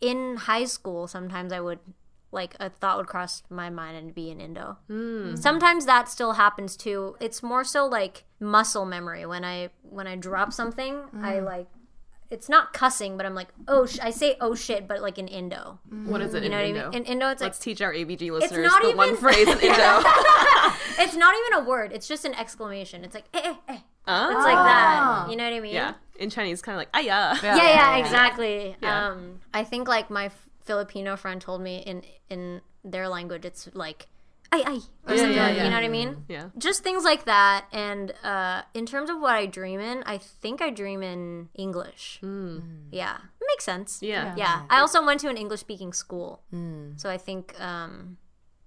[0.00, 1.78] in high school sometimes I would
[2.32, 4.76] like a thought would cross my mind and be in Indo.
[4.88, 5.36] Hmm.
[5.36, 7.16] Sometimes that still happens too.
[7.20, 11.44] It's more so like muscle memory when I when I drop something, I hmm.
[11.44, 11.68] like
[12.30, 13.98] it's not cussing, but I'm like, oh, sh-.
[14.02, 15.78] I say oh shit, but like in Indo.
[16.06, 16.88] What is it You know in what Indo?
[16.88, 17.02] I mean?
[17.02, 20.02] In Indo, it's like Let's teach our ABG listeners not the one phrase in Indo.
[20.98, 21.92] it's not even a word.
[21.92, 23.04] It's just an exclamation.
[23.04, 23.78] It's like eh eh eh.
[24.08, 25.26] It's like that.
[25.30, 25.74] You know what I mean?
[25.74, 25.94] yeah.
[26.18, 27.36] In Chinese, kind of like, ah, yeah.
[27.42, 28.76] Yeah, yeah, exactly.
[28.80, 29.08] Yeah.
[29.08, 30.30] Um, I think like my
[30.64, 34.06] Filipino friend told me in in their language, it's like
[34.56, 35.36] ay ay or something.
[35.36, 35.64] yeah, yeah.
[35.64, 36.24] You know what I mean?
[36.28, 36.46] Yeah.
[36.58, 37.66] Just things like that.
[37.72, 42.18] And uh, in terms of what I dream in, I think I dream in English.
[42.20, 42.58] Hmm.
[42.58, 42.62] Mm.
[42.90, 44.00] Yeah, it makes sense.
[44.02, 44.34] Yeah.
[44.36, 44.62] Yeah.
[44.70, 46.96] I also went to an English speaking school, hmm.
[46.96, 48.16] so I think um,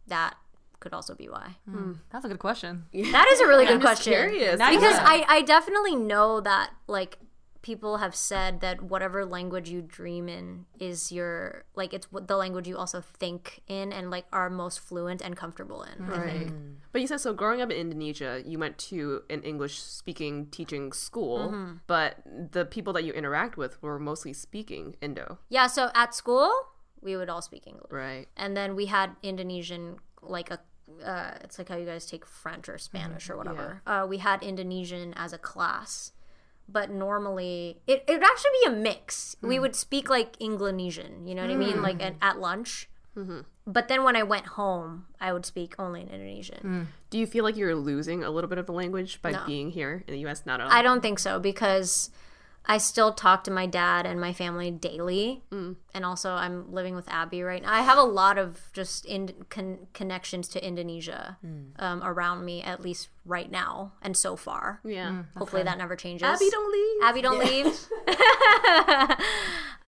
[0.08, 0.36] that
[0.80, 1.58] could also be why.
[1.70, 1.94] Hmm.
[2.12, 2.86] That's a good question.
[2.94, 4.14] That is a really good I'm just question.
[4.14, 4.54] curious.
[4.56, 5.04] Because Yeah.
[5.16, 7.18] I, I definitely know that like
[7.62, 12.68] people have said that whatever language you dream in is your like it's the language
[12.68, 16.04] you also think in and like are most fluent and comfortable in.
[16.06, 16.26] I think.
[16.26, 16.52] Right.
[16.92, 20.92] But you said so growing up in Indonesia, you went to an English speaking teaching
[20.94, 21.74] school, Mm-hmm.
[21.88, 22.18] but
[22.52, 25.40] the people that you interact with were mostly speaking Indo.
[25.50, 26.52] Yeah, so at school
[27.02, 27.92] we would all speak English.
[27.92, 28.28] Right.
[28.36, 30.60] And then we had Indonesian like a
[31.06, 33.82] uh, it's like how you guys take French or Spanish or whatever.
[33.86, 36.14] Uh, we had Indonesian as a class,
[36.72, 39.36] but normally it it would actually be a mix.
[39.42, 39.62] We mm.
[39.62, 41.84] would speak like Inglanesian, you know what I mean, mm.
[41.84, 42.90] like at, at lunch.
[43.18, 43.42] Mm-hmm.
[43.68, 46.60] But then when I went home, I would speak only in Indonesian.
[46.64, 46.86] Mm.
[47.10, 50.04] Do you feel like you're losing a little bit of the language by being here
[50.08, 50.46] in the US?
[50.46, 50.72] Not at all.
[50.72, 52.10] I don't think so because
[52.66, 55.76] I still talk to my dad and my family daily, mm.
[55.94, 57.74] and also I'm living with Abby right now.
[57.74, 61.72] I have a lot of just in con- connections to Indonesia mm.
[61.82, 64.82] um, around me, at least right now and so far.
[64.84, 65.10] yeah.
[65.10, 66.28] Mm, Hopefully that never changes.
[66.28, 67.04] Abby, don't leave.
[67.04, 67.88] Abby, don't leave.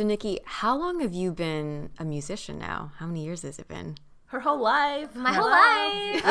[0.00, 2.90] So, Nikki, how long have you been a musician now?
[2.96, 3.98] How many years has it been?
[4.28, 5.14] Her whole life.
[5.14, 6.22] My whole life.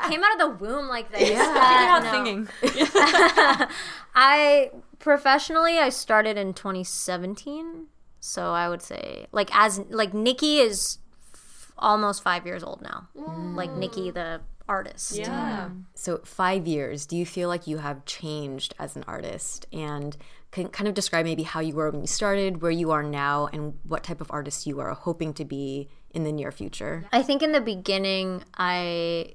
[0.10, 1.18] Came out of the womb like this.
[1.28, 2.12] Figured Uh, out no.
[2.12, 2.48] singing.
[4.14, 7.88] I professionally I started in 2017.
[8.20, 10.96] So I would say like as like Nikki is
[11.34, 13.06] f- almost 5 years old now.
[13.54, 15.16] Like Nikki the artist.
[15.18, 15.68] Yeah.
[15.94, 19.66] So, five years, do you feel like you have changed as an artist?
[19.72, 20.16] And
[20.62, 23.48] can kind of describe maybe how you were when you started, where you are now,
[23.52, 27.04] and what type of artist you are hoping to be in the near future?
[27.12, 29.34] I think in the beginning I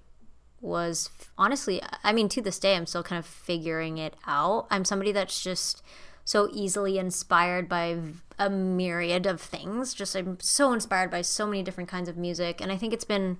[0.61, 4.67] was honestly I mean to this day I'm still kind of figuring it out.
[4.71, 5.83] I'm somebody that's just
[6.23, 7.97] so easily inspired by
[8.37, 9.93] a myriad of things.
[9.93, 13.05] Just I'm so inspired by so many different kinds of music and I think it's
[13.05, 13.37] been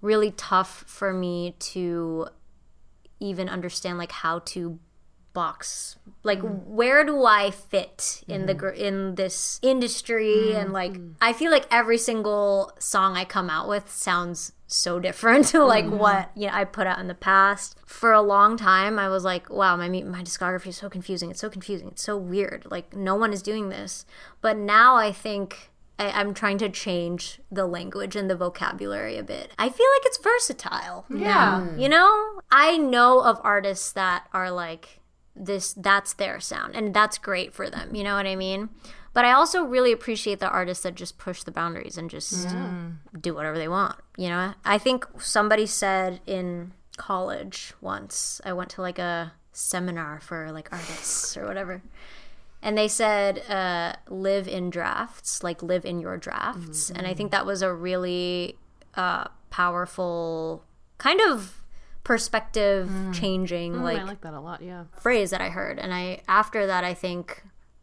[0.00, 2.28] really tough for me to
[3.20, 4.80] even understand like how to
[5.32, 5.96] box.
[6.22, 6.64] Like mm.
[6.66, 8.60] where do i fit in the mm-hmm.
[8.60, 10.54] gr- in this industry?
[10.54, 11.14] And mm, like mm.
[11.20, 15.86] i feel like every single song i come out with sounds so different to like
[15.86, 17.76] what you know i put out in the past.
[17.86, 21.30] For a long time i was like wow my my discography is so confusing.
[21.30, 21.88] It's so confusing.
[21.88, 22.66] It's so weird.
[22.70, 24.04] Like no one is doing this.
[24.40, 29.22] But now i think I, I'm trying to change the language and the vocabulary a
[29.22, 29.52] bit.
[29.58, 31.04] I feel like it's versatile.
[31.14, 31.76] Yeah.
[31.76, 34.99] You know, I know of artists that are like
[35.34, 38.68] this that's their sound and that's great for them, you know what I mean?
[39.12, 42.48] But I also really appreciate the artists that just push the boundaries and just
[43.20, 44.54] do whatever they want, you know?
[44.64, 50.72] I think somebody said in college once, I went to like a seminar for like
[50.72, 51.82] artists or whatever.
[52.62, 56.90] And they said, uh, live in drafts, like live in your drafts.
[56.90, 58.58] And I think that was a really
[58.94, 60.62] uh, powerful
[60.98, 61.59] kind of
[62.04, 63.14] perspective mm.
[63.14, 64.62] changing oh, like, I like that a lot.
[64.62, 64.84] Yeah.
[65.00, 65.78] phrase that I heard.
[65.78, 67.42] And I after that I think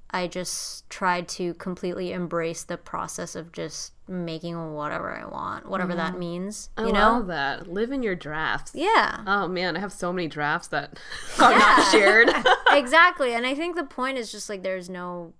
[0.09, 5.93] I just tried to completely embrace the process of just making whatever I want, whatever
[5.95, 6.19] that mm-hmm.
[6.19, 6.69] means.
[6.77, 6.91] I know?
[6.91, 7.67] love that.
[7.67, 8.71] Live in your drafts.
[8.73, 9.21] Yeah.
[9.27, 10.97] Oh man, I have so many drafts that
[11.39, 12.29] are not shared.
[12.71, 13.33] exactly.
[13.33, 15.33] And I think the point is just like there's no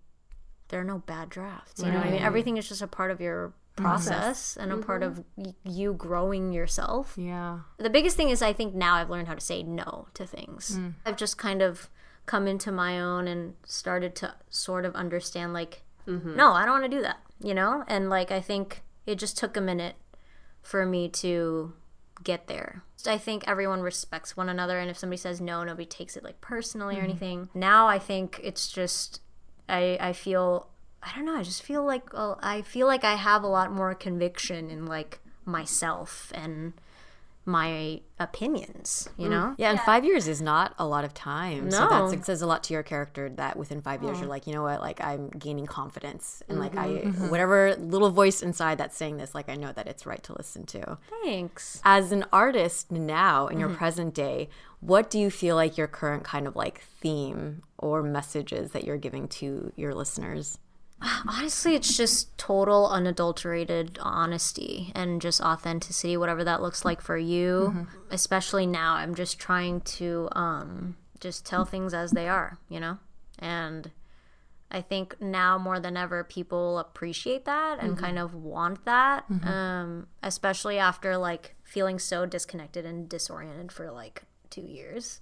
[0.68, 1.82] there are no bad drafts.
[1.82, 2.22] You know what I mean?
[2.22, 4.72] Everything is just a part of your process mm-hmm.
[4.72, 5.20] and a part mm-hmm.
[5.20, 7.16] of y- you growing yourself.
[7.18, 7.60] Yeah.
[7.78, 10.78] The biggest thing is I think now I've learned how to say no to things.
[10.78, 10.96] Mm.
[11.06, 11.90] I've just kind of
[12.26, 16.36] come into my own and started to sort of understand like mm-hmm.
[16.36, 17.84] no, I don't want to do that, you know?
[17.88, 19.96] And like I think it just took a minute
[20.62, 21.74] for me to
[22.24, 22.84] get there.
[23.06, 26.42] I think everyone respects one another and if somebody says no, nobody takes it like
[26.42, 27.50] personally or anything.
[27.54, 29.22] Now I think it's just
[29.70, 30.70] I I feel
[31.04, 33.72] I don't know, I just feel like well, I feel like I have a lot
[33.72, 36.74] more conviction in like myself and
[37.48, 39.32] my opinions, you mm.
[39.32, 39.56] know?
[39.58, 41.72] Yeah, and five years is not a lot of time.
[41.72, 41.90] So No.
[41.90, 44.22] that's, it says a lot to your character that within five years oh.
[44.22, 46.44] you're like, you know what, like I'm gaining confidence.
[46.50, 47.10] And like I, mm-hmm.
[47.10, 47.30] Mm-hmm.
[47.30, 50.66] whatever little voice inside that's saying this, like I know that it's right to listen
[50.68, 50.98] to.
[51.24, 51.82] Thanks.
[51.86, 53.78] As an artist now in your mm-hmm.
[53.78, 54.50] present day,
[54.82, 58.98] what do you feel like your current kind of like theme or messages that you're
[58.98, 60.60] giving to your listeners?
[61.28, 67.88] Honestly, it's just total unadulterated honesty and just authenticity, whatever that looks like for you.
[68.12, 72.98] Especially now, I'm just trying to um, just tell things as they are, you know?
[73.38, 73.92] And
[74.72, 80.08] I think now more than ever, people appreciate that and kind of want that, um,
[80.24, 85.22] especially after like feeling so disconnected and disoriented for like two years.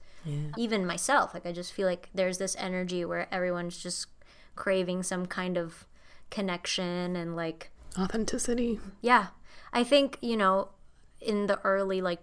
[0.57, 4.07] Even myself, like I just feel like there's this energy where everyone's just
[4.55, 5.85] craving some kind of
[6.29, 8.79] connection and like Authenticity.
[9.01, 9.27] yeah.
[9.71, 10.69] I think, you know,
[11.21, 12.19] in the early like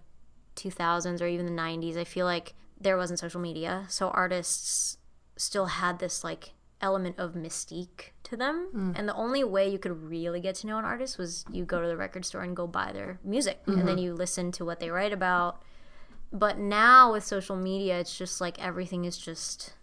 [0.57, 3.85] 2000s or even the 90s, I feel like there wasn't social media.
[3.89, 4.99] So artists
[5.37, 8.69] still had this like element of mystique to them.
[8.75, 8.99] Mm.
[8.99, 11.81] And the only way you could really get to know an artist was you go
[11.81, 13.99] to the record store and go buy their music and then mm-hmm.
[13.99, 15.63] you listen to what they write about.
[16.33, 19.75] But now with social media, it's just like everything is just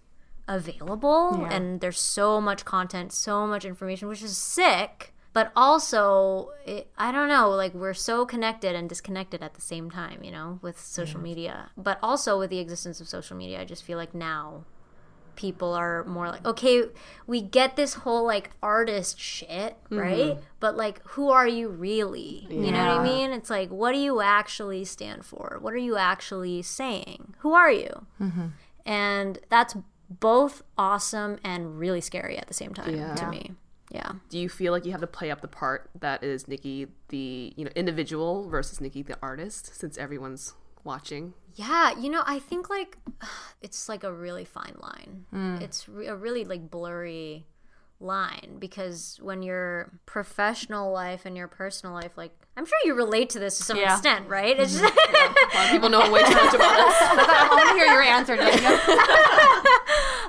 [0.50, 5.14] available and there's so much content, so much information, which is sick.
[5.32, 9.92] But also, it, I don't know, like we're so connected and disconnected at the same
[9.92, 11.70] time, you know, with social media.
[11.78, 14.66] But also with the existence of social media, I just feel like now
[15.36, 16.84] people are more like, okay,
[17.28, 19.98] we get this whole like artist shit, mm-hmm.
[20.00, 20.38] right?
[20.60, 22.48] But like, who are you really?
[22.50, 23.32] You know what I mean?
[23.32, 25.60] It's like, what do you actually stand for?
[25.62, 27.36] What are you actually saying?
[27.40, 28.08] Who are you?
[28.20, 28.48] Mm-hmm.
[28.86, 29.76] And that's
[30.10, 33.16] both awesome and really scary at the same time Yeah.
[33.16, 33.52] to me.
[33.92, 34.12] Yeah.
[34.30, 37.54] Do you feel like you have to play up the part that is Nikki the
[37.56, 41.34] you know individual versus Nikki the artist since everyone's watching?
[41.56, 42.98] Yeah, you know, I think like
[43.62, 45.26] it's like a really fine line.
[45.32, 45.58] Hmm.
[45.62, 47.48] It's re- a really like blurry
[48.02, 53.30] line because when your professional life and your personal life, like I'm sure you relate
[53.32, 53.94] to this to some Yeah.
[53.94, 54.58] extent, right?
[54.60, 54.86] It's mm-hmm.
[54.86, 56.94] just, A lot of people know way too much about us.
[57.00, 58.36] I want to hear your answer.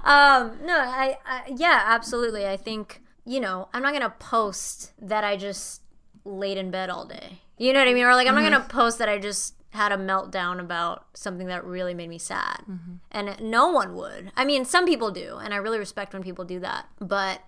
[0.04, 2.46] Um, no, I, I yeah, absolutely.
[2.46, 5.82] I think you know I'm not gonna post that I just
[6.24, 7.40] laid in bed all day.
[7.58, 8.04] You know what I mean?
[8.04, 11.64] Or like I'm not gonna post that I just had a meltdown about something that
[11.64, 12.64] really made me sad.
[13.12, 14.32] And no one would.
[14.36, 16.86] I mean, some people do, and I really respect when people do that.
[16.98, 17.42] But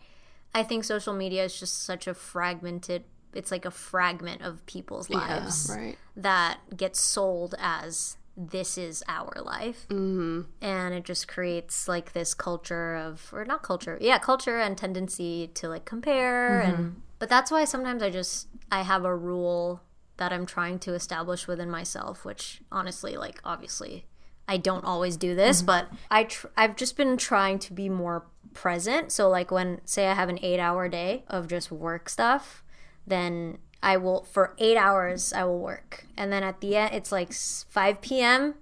[0.54, 3.04] I think social media is just such a fragmented.
[3.34, 5.96] It's like a fragment of people's lives right.
[6.16, 9.86] that gets sold as this is our life.
[9.88, 10.42] Mm-hmm.
[10.62, 15.48] and it just creates like this culture of or not culture yeah culture and tendency
[15.54, 19.82] to like compare and but that's why sometimes i just i have a rule
[20.16, 24.06] that i'm trying to establish within myself which honestly like obviously
[24.48, 28.24] i don't always do this but i tr- i've just been trying to be more
[28.54, 29.10] present.
[29.12, 32.62] So like when say i have an 8 hour day of just work stuff
[33.06, 37.10] then I will for eight hours I will work, and then at the end it's
[37.10, 38.54] like five p.m.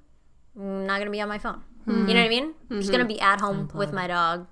[0.56, 1.62] I'm mm, not gonna be on my phone.
[1.84, 2.08] Hmm.
[2.08, 2.54] You know what I mean?
[2.70, 3.14] I'm just gonna mm-hmm.
[3.14, 4.46] be at home with my dog.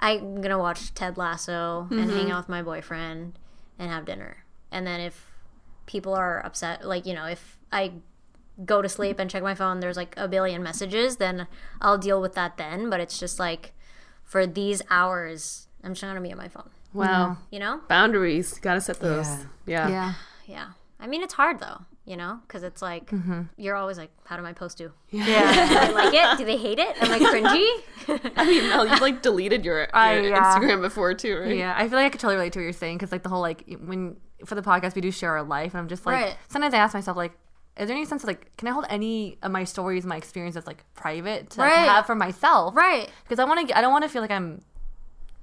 [0.00, 2.30] I'm gonna watch Ted Lasso and hang mm-hmm.
[2.30, 3.38] out with my boyfriend
[3.78, 4.44] and have dinner.
[4.70, 5.26] And then if
[5.86, 7.92] people are upset, like you know, if I
[8.64, 11.46] go to sleep and check my phone, there's like a billion messages, then
[11.80, 12.90] I'll deal with that then.
[12.90, 13.72] But it's just like
[14.24, 16.70] for these hours, I'm just gonna be on my phone.
[17.06, 17.36] Wow.
[17.50, 17.80] You know?
[17.88, 18.58] Boundaries.
[18.58, 19.26] Gotta set those.
[19.66, 19.88] Yeah.
[19.88, 20.14] yeah.
[20.46, 20.66] Yeah.
[21.00, 23.42] I mean, it's hard though, you know, because it's like mm-hmm.
[23.56, 24.92] you're always like, how do my post do?
[25.10, 25.68] Yeah.
[25.68, 26.38] Do they like it?
[26.38, 27.00] Do they hate it?
[27.00, 28.30] Am I cringy?
[28.36, 30.40] I mean, Mel, you've like deleted your, your I- yeah.
[30.40, 31.56] Instagram before too, right?
[31.56, 33.28] Yeah, I feel like I could totally relate to what you're saying because like the
[33.28, 36.14] whole like when for the podcast we do share our life and I'm just like
[36.14, 36.36] Right.
[36.48, 37.32] sometimes I ask myself like
[37.76, 40.66] is there any sense of like can I hold any of my stories my experiences
[40.66, 41.88] like private to, like, Right.
[41.88, 43.08] have for myself right.
[43.24, 44.62] because I want to I don't want to feel like I'm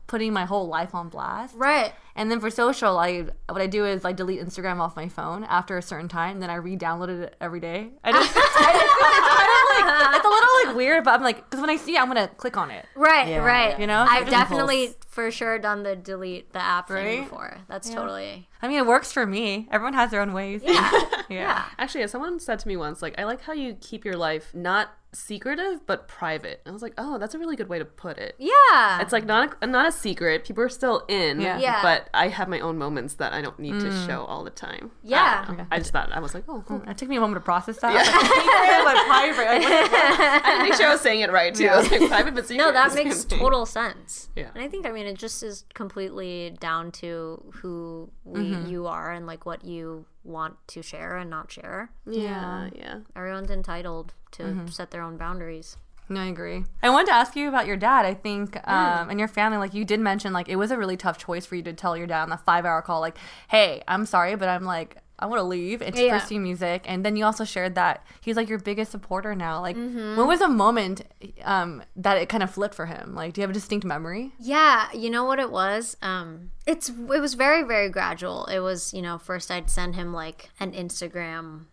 [0.08, 1.94] putting my whole life on blast Right.
[2.15, 5.44] and then for social I what I do is I delete Instagram off my phone
[5.46, 10.10] after a certain time then I re-download it every day I just, it's, kind of
[10.10, 12.08] like it's a little like weird but I'm like because when I see it I'm
[12.08, 13.28] gonna click on it Right.
[13.30, 13.38] Yeah.
[13.44, 13.80] Right.
[13.80, 14.06] You know?
[14.06, 15.06] So I've definitely impulse.
[15.08, 17.58] for sure done the delete the app thing before.
[17.68, 18.48] That's totally.
[18.62, 20.91] I mean it works for me everyone has their own ways Yeah.
[21.30, 21.65] yeah.
[21.80, 24.89] Actually, someone said to me once, like, I like how you keep your life not
[25.15, 26.62] secretive but private.
[26.65, 28.36] And I was like, oh, that's a really good way to put it.
[28.38, 29.01] yeah.
[29.01, 30.45] It's like not a, not a secret.
[30.45, 31.39] People are still in.
[31.41, 31.58] Yeah.
[31.58, 31.82] Yeah.
[31.82, 34.91] But I have my own moments that I don't need to show all the time.
[35.04, 35.45] Yeah.
[35.47, 35.67] I, don't.
[35.71, 36.84] I just thought I was like, oh, cool.
[36.88, 37.93] It took me a moment to process that.
[37.93, 39.45] Like, secret, like private.
[39.45, 41.67] Like, what is- I had to make sure I was saying it right too.
[41.71, 42.63] I was like, private but secret.
[42.65, 43.40] no, that makes same thing.
[43.40, 44.29] total sense.
[44.35, 44.50] Yeah.
[44.54, 48.69] And I think, I mean, it just is completely down to who we, Mm-hmm.
[48.69, 51.92] you are and like what you want to share and not share.
[52.06, 53.00] Yeah, yeah.
[53.15, 54.67] Everyone's entitled to Mm-hmm.
[54.67, 55.78] set their own boundaries.
[56.10, 56.65] no, I agree.
[56.84, 58.06] I wanted to ask you about your dad.
[58.06, 59.58] I think, um, and your family.
[59.58, 61.96] Like you did mention, like it was a really tough choice for you to tell
[61.98, 63.17] your dad on the five-hour call, like,
[63.48, 66.20] "Hey, I'm sorry, but I'm like." I want to leave and to Yeah.
[66.20, 69.62] pursue music, and then you also shared that he's like your biggest supporter now.
[69.62, 70.18] Like, Mm-hmm.
[70.18, 71.04] when was a moment
[71.44, 73.16] um, that it kind of flipped for him?
[73.16, 74.34] Like, do you have a distinct memory?
[74.40, 75.96] Yeah, you know what it was?
[76.02, 78.46] Um it's it was very very gradual.
[78.48, 81.66] It was, you know, first I'd send him like an Instagram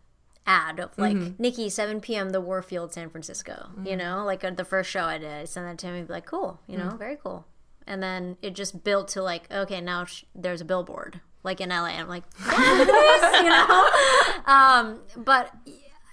[0.47, 2.30] ad of like Nikki 7 p.m.
[2.30, 5.66] the Warfield San Francisco you know like uh, the first show I did I sent
[5.68, 7.47] that to him he'd be like cool you know very cool
[7.86, 11.70] and then it just built to like okay now sh- there's a billboard like in
[11.70, 13.88] LA I'm like "Yeah, look this," you know?
[14.47, 15.51] Um but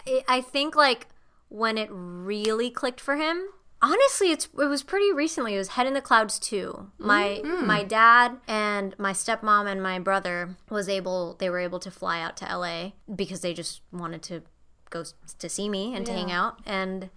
[0.07, 1.07] I- I think like
[1.49, 3.47] when it really clicked for him
[3.81, 5.55] honestly it's it was pretty recently.
[5.55, 9.99] It was head in the clouds too my my dad and my stepmom and my
[9.99, 14.21] brother was able they were able to fly out to la because they just wanted
[14.23, 14.41] to
[14.89, 15.03] go
[15.37, 16.59] to see me and to hang out.
[16.65, 17.09] And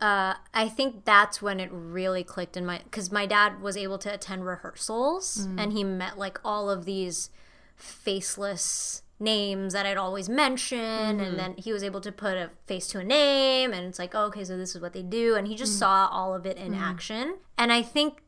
[0.00, 3.98] uh, I think that's when it really clicked in my because my dad was able
[3.98, 7.30] to attend rehearsals and he met like all of these
[7.78, 11.36] faceless names that I'd always mention and mm-hmm.
[11.36, 14.26] then he was able to put a face to a name and it's like oh,
[14.26, 15.78] okay so this is what they do and he just mm.
[15.80, 16.82] saw all of it in mm-hmm.
[16.84, 18.22] action and I think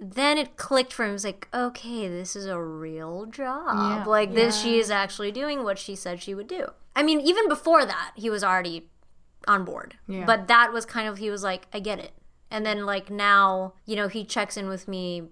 [0.00, 1.10] then it clicked for him.
[1.10, 4.06] It was like, okay, this is a real job.
[4.06, 6.68] like this, she is actually doing what she said she would do.
[6.96, 8.88] I mean, even before that, he was already
[9.46, 9.96] on board.
[10.26, 12.12] But that was kind of he was like, I get it.
[12.50, 15.24] And then like now, you know, he checks in with me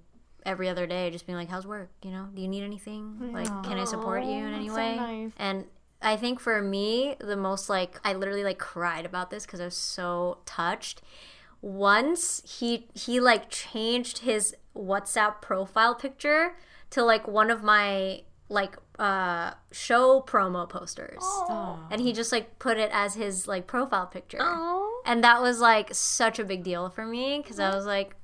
[0.45, 1.91] every other day, just being like, "How's work?
[2.03, 3.33] You know, do you need anything?
[3.33, 4.97] Like, can I support you in any way?"
[5.37, 5.65] And
[6.01, 9.65] I think for me, the most like I literally like cried about this because I
[9.65, 11.03] was so touched.
[11.61, 16.55] Once he he like changed his WhatsApp profile picture
[16.91, 21.23] to like one of my like uh show promo posters
[21.91, 24.39] and he just like put it as his like profile picture
[25.05, 28.17] and that was like such a big deal for me because i was like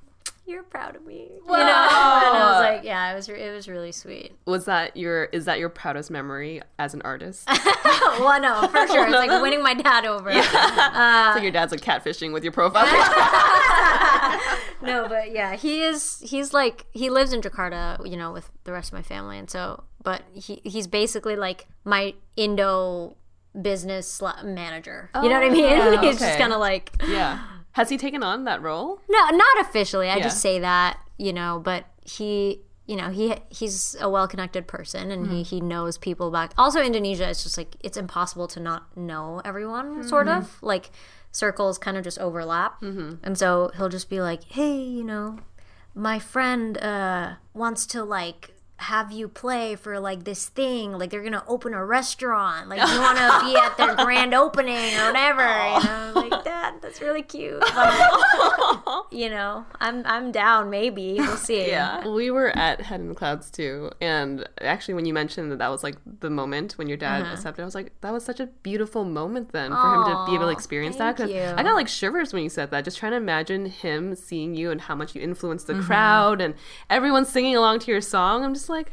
[0.47, 1.53] you're proud of me you know?
[1.55, 4.33] And i was like yeah it was it was really sweet.
[4.45, 7.47] Was that your is that your proudest memory as an artist?
[8.19, 9.05] well no for sure.
[9.07, 10.29] It's like winning my dad over.
[10.29, 12.85] Uh, so your dad's like catfishing with your profile.
[14.81, 18.71] no but yeah he is he's like he lives in jakarta you know with the
[18.71, 19.37] rest of my family.
[19.37, 23.15] And so but he he's basically like my indo
[23.59, 25.09] business sla- manager.
[25.15, 26.03] You know what i oh, mean?
[26.03, 27.43] He's just kind of like yeah.
[27.75, 29.01] Has he taken on that role?
[29.09, 30.09] No, not officially.
[30.09, 30.23] I Yeah.
[30.23, 35.27] just say that, you know, but he, you know, he he's a well-connected person and
[35.27, 35.55] he mm-hmm.
[35.55, 36.53] he knows people back.
[36.57, 40.07] Also Indonesia it's just like it's impossible to not know everyone mm-hmm.
[40.07, 40.57] sort of.
[40.63, 40.89] Like
[41.33, 42.81] circles kind of just overlap.
[42.81, 43.15] Mm-hmm.
[43.21, 45.39] And so he'll just be like, "Hey, you know,
[45.93, 51.23] my friend uh wants to like have you play for like this thing like they're
[51.23, 55.43] gonna open a restaurant like you want to be at their grand opening or whatever
[55.43, 61.37] you know like that that's really cute But, you know i'm i'm down maybe we'll
[61.37, 62.07] see Yeah.
[62.07, 63.91] We were at Head in the Clouds too.
[64.01, 67.33] And actually, when you mentioned that that was like the moment when your dad uh-huh.
[67.33, 70.35] accepted, I was like, that was such a beautiful moment then for him to be
[70.35, 71.17] able to experience that.
[71.17, 71.31] because.
[71.31, 74.71] I got like shivers when you said that, just trying to imagine him seeing you
[74.71, 75.83] and how much you influenced the mm-hmm.
[75.83, 76.55] crowd and
[76.89, 78.43] everyone singing along to your song.
[78.43, 78.91] I'm just like, Like,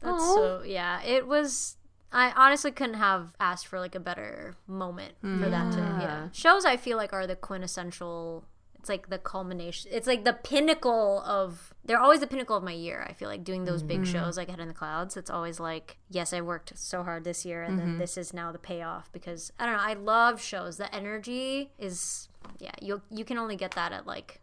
[0.00, 1.76] that's so yeah it was
[2.12, 6.28] i honestly couldn't have asked for like a better moment for that to yeah.
[6.32, 8.44] shows i feel like are the quintessential
[8.78, 12.72] it's like the culmination it's like the pinnacle of they're always the pinnacle of my
[12.72, 14.12] year i feel like doing those big mm-hmm.
[14.12, 15.16] shows like head in the clouds.
[15.16, 17.98] It's always like yes i worked so hard this year and then mm-hmm.
[17.98, 20.76] this is now the payoff because i don't know i love shows.
[20.76, 22.28] The energy is
[22.60, 24.40] yeah you you can only get that at like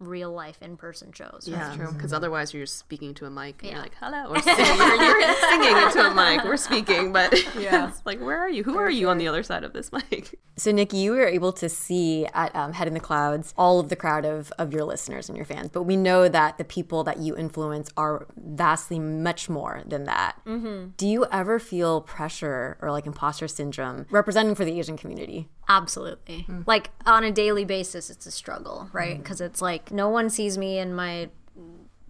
[0.00, 1.92] real life in person shows yeah, right?
[1.92, 3.72] because otherwise you're just speaking to a mic and Yeah.
[3.74, 4.64] you're like, hello, or singing.
[5.00, 6.42] You're, you're singing into a mic.
[6.44, 8.64] We're speaking, but it's like, where are you?
[8.64, 10.38] Who are you on the other side of this mic?
[10.56, 13.88] So, Nikki, you were able to see at um, Head in the Clouds all of
[13.90, 17.04] the crowd of, of your listeners and your fans, but we know that the people
[17.04, 20.36] that you influence are vastly much more than that.
[20.46, 20.90] Mm-hmm.
[20.96, 25.48] Do you ever feel pressure or like imposter syndrome representing for the Asian community?
[25.70, 26.42] Absolutely.
[26.42, 26.62] Hmm.
[26.66, 29.16] Like on a daily basis, it's a struggle, right?
[29.16, 29.22] Hmm.
[29.22, 31.30] Because it's like no one sees me in my,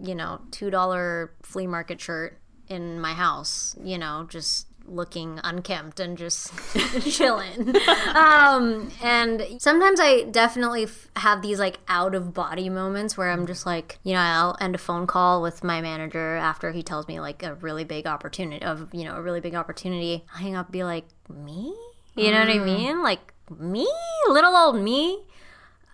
[0.02, 2.38] you know, $2 flea market shirt
[2.68, 6.52] in my house, you know, just looking unkempt and just
[7.02, 7.76] chilling.
[8.14, 13.46] um, and sometimes I definitely f- have these like out of body moments where I'm
[13.46, 17.06] just like, you know, I'll end a phone call with my manager after he tells
[17.08, 20.24] me like a really big opportunity of, you know, a really big opportunity.
[20.34, 21.74] I hang up be like, me?
[22.16, 22.64] You know what I hmm.
[22.64, 23.02] mean?
[23.02, 23.90] Like me?
[24.28, 25.24] Little old me?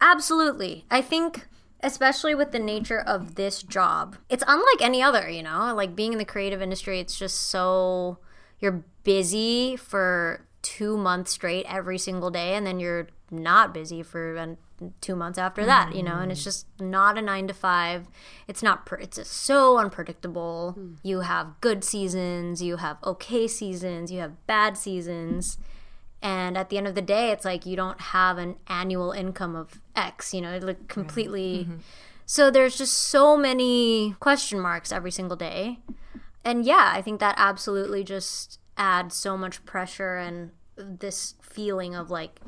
[0.01, 0.85] Absolutely.
[0.91, 1.47] I think
[1.83, 5.73] especially with the nature of this job, it's unlike any other, you know?
[5.75, 8.19] Like being in the creative industry, it's just so
[8.59, 14.37] you're busy for 2 months straight every single day and then you're not busy for
[14.37, 16.17] uh, 2 months after that, you know?
[16.19, 18.09] And it's just not a 9 to 5.
[18.49, 20.77] It's not per- it's just so unpredictable.
[21.03, 25.59] You have good seasons, you have okay seasons, you have bad seasons
[26.23, 29.55] and at the end of the day it's like you don't have an annual income
[29.55, 31.77] of x you know like completely mm-hmm.
[32.25, 35.79] so there's just so many question marks every single day
[36.45, 42.11] and yeah i think that absolutely just adds so much pressure and this feeling of
[42.11, 42.41] like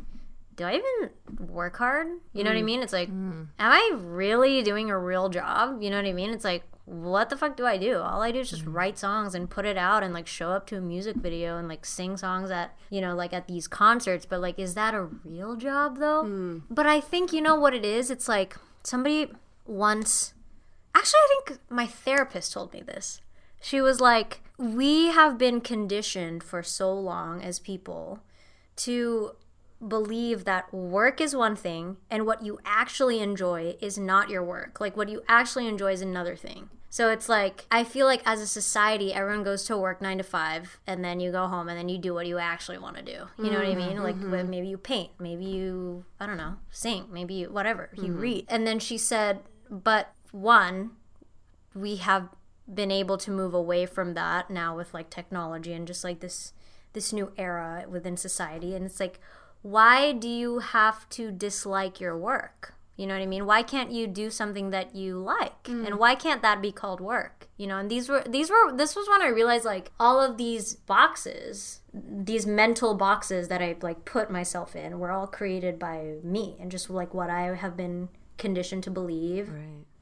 [0.59, 2.09] do I even work hard?
[2.33, 2.65] You know what I mm.
[2.65, 2.83] mean?
[2.83, 3.47] It's like, mm.
[3.61, 5.81] am I really doing a real job?
[5.81, 6.31] You know what I mean?
[6.31, 7.99] It's like, what the fuck do I do?
[7.99, 8.73] All I do is just mm-hmm.
[8.73, 11.69] write songs and put it out and like show up to a music video and
[11.69, 14.25] like sing songs at, you know, like at these concerts.
[14.25, 16.25] But like, is that a real job though?
[16.25, 16.59] Hmm.
[16.71, 18.11] But I think, you know what it is?
[18.11, 19.31] It's like somebody
[19.67, 20.33] once,
[20.95, 23.21] actually, I think my therapist told me this.
[23.61, 28.21] She was like, we have been conditioned for so long as people
[28.77, 29.33] to
[29.87, 34.81] believe that work is one thing and what you actually enjoy is not your work.
[34.81, 36.71] Like what you actually enjoy is another thing.
[36.91, 40.25] So it's like I feel like as a society, everyone goes to work nine to
[40.25, 43.03] five, and then you go home, and then you do what you actually want to
[43.03, 43.29] do.
[43.37, 44.03] You know what I mean?
[44.03, 44.31] Like mm-hmm.
[44.31, 44.51] when mm-hmm.
[44.51, 48.21] maybe you paint, maybe you I don't know, sing, maybe you whatever you mm-hmm.
[48.21, 48.45] read.
[48.49, 50.93] And then she said, but one,
[51.75, 52.29] we have
[52.73, 56.53] been able to move away from that now with like technology and just like this
[56.93, 59.21] this new era within society and it's like
[59.63, 63.47] why do you have to dislike your work you know what i mean?
[63.47, 65.69] Why can't you do something that you like?
[65.69, 65.99] And mm.
[65.99, 67.49] why can't that be called work?
[67.57, 70.37] You know and these were these were this was when i realized like all of
[70.37, 76.15] these boxes these mental boxes that i like put myself in were all created by
[76.23, 79.51] me and just like what i have been conditioned to believe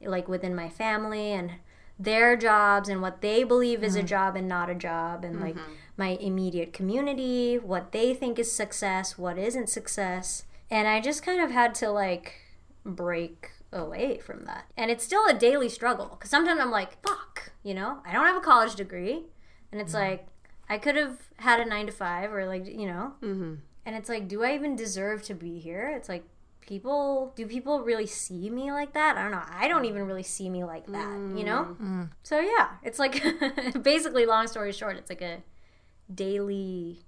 [0.01, 1.53] like within my family and
[1.99, 4.07] their jobs and what they believe is a mm-hmm.
[4.07, 5.71] job and not a job and like mm-hmm.
[5.97, 10.43] my immediate community what they think is success what isn't success.
[10.69, 12.35] And i just kind of had to like
[12.95, 14.65] break away from that.
[14.77, 17.99] And it's still a daily struggle because sometimes i'm like fuck you know?
[18.05, 19.23] I don't have a college degree.
[19.71, 20.11] And it's mm-hmm.
[20.11, 20.27] like
[20.69, 23.13] i could have had a nine to five or like you know?
[23.21, 23.55] Mm-hmm.
[23.85, 25.93] And it's like do i even deserve to be here?
[25.95, 26.23] It's like
[26.61, 29.17] people do people really see me like that?
[29.17, 29.43] I don't know.
[29.49, 31.75] I don't even really see me like that you know?
[31.81, 31.81] Mm.
[31.81, 32.09] Mm.
[32.23, 33.21] So yeah it's like
[33.81, 35.43] basically long story short it's like a
[36.13, 37.01] daily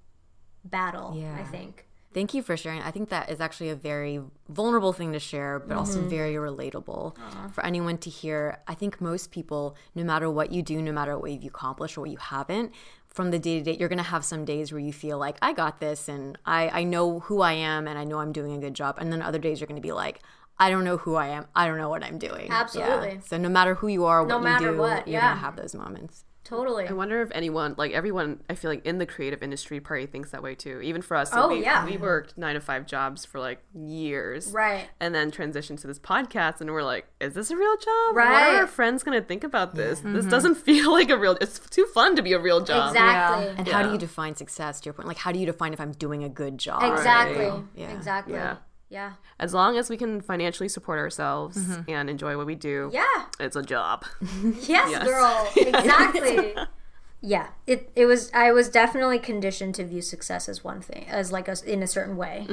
[0.65, 2.81] battle i think Thank you for sharing.
[2.81, 7.15] I think that is actually a very vulnerable thing to share, but also very relatable
[7.53, 8.59] for anyone to hear.
[8.67, 12.01] I think most people, no matter what you do, no matter what you've accomplished or
[12.01, 12.73] what you haven't,
[13.07, 15.37] from the day to day, you're going to have some days where you feel like,
[15.41, 18.53] I got this and I, I know who I am and I know I'm doing
[18.53, 18.97] a good job.
[18.99, 20.21] And then other days, you're going to be like,
[20.59, 21.45] I don't know who I am.
[21.55, 22.47] I don't know what I'm doing.
[22.47, 22.61] Yeah.
[22.61, 23.21] Absolutely.
[23.25, 25.27] So no matter who you are, what No you do, what, you're yeah.
[25.29, 26.25] going to have those moments.
[26.49, 30.07] Totally I wonder if anyone, like everyone, I feel like in the creative industry probably
[30.07, 30.81] thinks that way too.
[30.81, 31.85] Even for us, Oh, we, yeah.
[31.85, 34.87] we worked nine to five jobs for like years, Right.
[34.99, 38.15] And then transitioned to this podcast, and we're like, "Is this a real job?
[38.15, 38.31] Right?
[38.31, 39.99] What are our friends gonna think about this?
[39.99, 40.29] This mm-hmm.
[40.29, 41.37] doesn't feel like a real.
[41.41, 42.89] It's too fun to be a real job.
[42.89, 45.07] exactly And how do you define success to your point?
[45.07, 46.83] Like, how do you define if I'm doing a good job?
[46.83, 47.91] exactly Yeah.
[47.91, 48.57] exactly Yeah.
[48.89, 53.25] Yeah As long as we can financially support ourselves and enjoy what we do, yeah
[53.39, 54.05] it's a job.
[54.67, 55.47] Yes, girl.
[55.55, 56.55] Exactly.
[57.21, 57.47] yeah.
[57.67, 61.47] It it was I was definitely conditioned to view success as one thing, as like
[61.47, 62.45] a, in a certain way.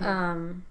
[0.00, 0.64] Um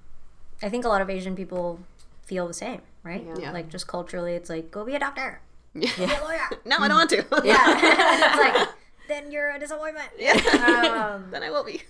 [0.64, 1.80] I think a lot of Asian people
[2.26, 3.26] feel the same, right?
[3.40, 3.52] Yeah.
[3.52, 5.42] Like just culturally it's like go be a doctor.
[5.74, 6.50] Be a lawyer.
[6.66, 7.26] no, I don't want to.
[7.44, 7.80] Yeah.
[7.80, 8.68] it's like
[9.08, 10.08] then you're a disappointment.
[10.54, 11.82] Um, then I will be.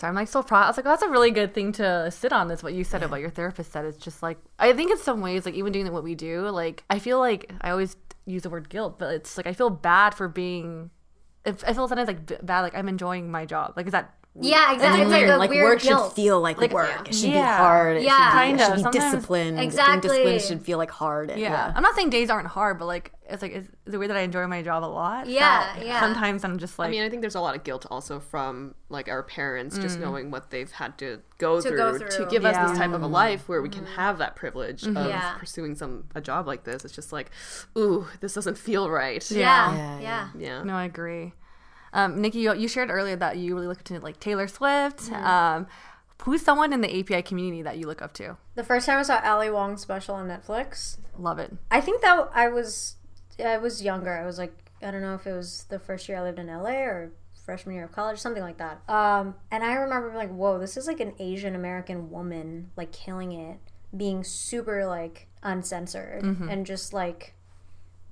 [0.00, 0.64] So I'm like so proud.
[0.64, 2.50] I was like, oh, that's a really good thing to sit on.
[2.50, 3.84] Is what you said about your therapist said.
[3.84, 6.84] It's just like I think in some ways, like even doing what we do, like
[6.88, 10.14] I feel like I always use the word guilt, but it's like I feel bad
[10.14, 10.90] for being.
[11.44, 12.62] I feel sometimes like bad.
[12.62, 13.74] Like I'm enjoying my job.
[13.76, 15.02] Like is that yeah, exactly.
[15.02, 16.06] It's like, a Like weird work guilt.
[16.10, 17.08] should feel like, work.
[17.08, 17.56] It should Yeah.
[17.56, 17.96] be hard.
[17.96, 18.10] It Yeah.
[18.10, 18.76] should be, Kind it should of.
[18.76, 19.56] be Sometimes- disciplined.
[19.56, 20.08] Being Exactly.
[20.08, 21.32] disciplined should feel like hard.
[21.36, 21.72] yeah.
[21.74, 24.20] I'm not saying days aren't hard, but like it's like is the way that I
[24.22, 25.28] enjoy my job a lot.
[25.28, 26.00] Yeah, yeah.
[26.00, 28.74] Sometimes I'm just like I mean, I think there's a lot of guilt also from
[28.88, 30.02] like our parents just mm.
[30.02, 32.26] knowing what they've had to go, To through, go to through.
[32.26, 33.94] give us this type of a life where we can mm-hmm.
[33.94, 35.08] have that privilege of mm-hmm.
[35.08, 35.34] Yeah.
[35.38, 36.84] pursuing some a job like this.
[36.84, 37.30] It's just like,
[37.78, 39.28] ooh, this doesn't feel right.
[39.30, 40.28] Yeah, Yeah, yeah.
[40.36, 40.62] Yeah.
[40.64, 41.32] No, I agree.
[41.92, 45.10] Um, Nikki, you, you shared earlier that you really look into like Taylor Swift.
[45.12, 45.66] Um,
[46.22, 48.36] who's someone in the API community that you look up to?
[48.54, 51.52] The first time I saw Ali Wong's special on Netflix, Love it.
[51.70, 52.96] I think that I was
[53.44, 54.16] I was younger.
[54.16, 56.46] I was like I don't know if it was the first year I lived in
[56.46, 57.10] LA or
[57.44, 58.80] freshman year of college, something like that.
[58.88, 62.92] Um, and I remember being like, "Whoa, this is like an Asian American woman like
[62.92, 63.58] killing it,
[63.96, 67.34] being super like uncensored and just like."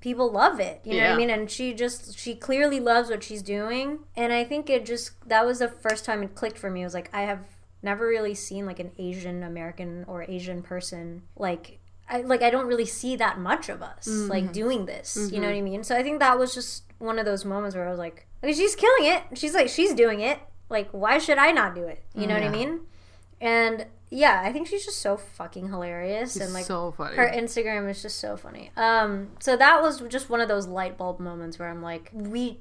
[0.01, 1.29] People love it, you know what I mean?
[1.29, 3.99] And she just, she clearly loves what she's doing.
[4.15, 6.81] And I think it just, that was the first time it clicked for me.
[6.81, 7.45] It was like, I have
[7.81, 11.79] never really seen like an Asian American or Asian person like
[12.09, 14.53] I like I don't really see that much of us like mm-hmm.
[14.53, 15.15] doing this.
[15.31, 15.65] You know what I mm-hmm.
[15.65, 15.83] mean?
[15.83, 18.53] So I think that was just one of those moments where I was like, okay,
[18.53, 19.23] she's killing it.
[19.35, 20.39] She's like she's doing it.
[20.69, 22.03] Like why should I not do it?
[22.15, 22.81] You know what I mean?
[23.39, 27.15] And yeah, I think she's just so fucking hilarious and like so funny.
[27.15, 28.71] her Instagram is just so funny.
[28.75, 32.59] Um, so that was just one of those light bulb moments where I'm like, we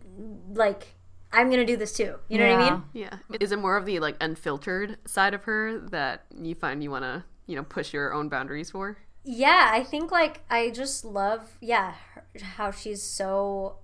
[0.53, 0.94] like
[1.32, 2.16] I'm gonna do this too.
[2.28, 2.82] You know what I mean?
[2.92, 3.16] Yeah.
[3.40, 7.05] Is it more of the like unfiltered side of her that you find you want
[7.05, 8.99] to, you know, push your own boundaries for?
[9.24, 13.76] Yeah, I think like I just love yeah her, how she's so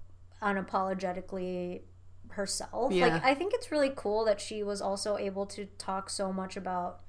[0.42, 1.82] unapologetically
[2.28, 2.92] herself.
[2.92, 3.06] Yeah.
[3.06, 6.56] Like I think it's really cool that she was also able to talk so much
[6.56, 7.00] about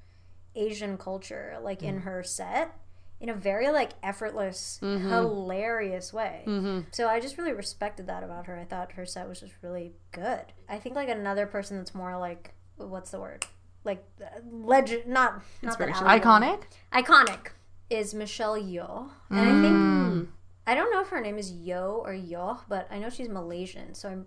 [0.56, 2.08] Asian culture like in mm-hmm.
[2.08, 2.76] her set
[3.20, 5.08] in a very like effortless, mm-hmm.
[5.08, 6.42] hilarious way.
[6.46, 6.80] Mm-hmm.
[6.90, 8.58] So I just really respected that about her.
[8.58, 10.44] I thought her set was just really good.
[10.68, 13.46] I think like another person that's more like what's the word?
[13.84, 15.88] Like uh, legend not not that.
[15.88, 16.62] Iconic.
[16.92, 17.48] iconic
[17.88, 20.28] is Michelle Yeoh, and I think mm.
[20.66, 23.94] I don't know if her name is Yo or Yo, but I know she's Malaysian,
[23.94, 24.26] so I'm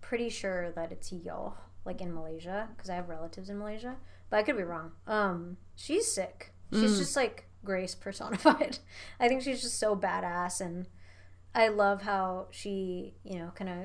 [0.00, 1.54] pretty sure that it's Yo,
[1.86, 3.96] like in Malaysia, because I have relatives in Malaysia,
[4.30, 4.92] but I could be wrong.
[5.06, 6.52] Um, she's sick.
[6.72, 8.78] She's just like Grace personified.
[9.20, 10.86] I think she's just so badass, and
[11.54, 13.76] I love how she, you know, kind of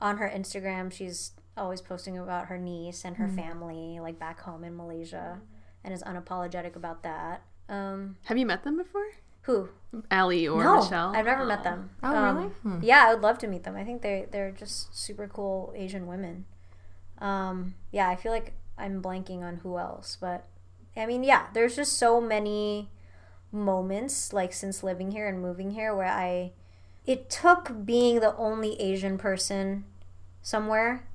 [0.00, 4.64] on her Instagram, she's always posting about her niece and her family, like back home
[4.64, 5.40] in Malaysia,
[5.82, 7.42] and is unapologetic about that.
[7.68, 9.06] Um, Have you met them before?
[9.42, 9.68] who?
[10.10, 11.12] Ali or no, Michelle?
[11.14, 11.90] I've never met them.
[12.02, 12.86] Oh, Um, really?
[12.86, 13.76] Yeah, I would love to meet them.
[13.76, 16.46] I think they they're just super cool Asian women.
[17.18, 20.46] Um, yeah, I feel like I'm blanking on who else, but
[20.96, 22.90] I mean, yeah, there's just so many
[23.52, 26.52] moments like since living here and moving here where I
[27.06, 29.84] it took being the only Asian person
[30.42, 31.06] somewhere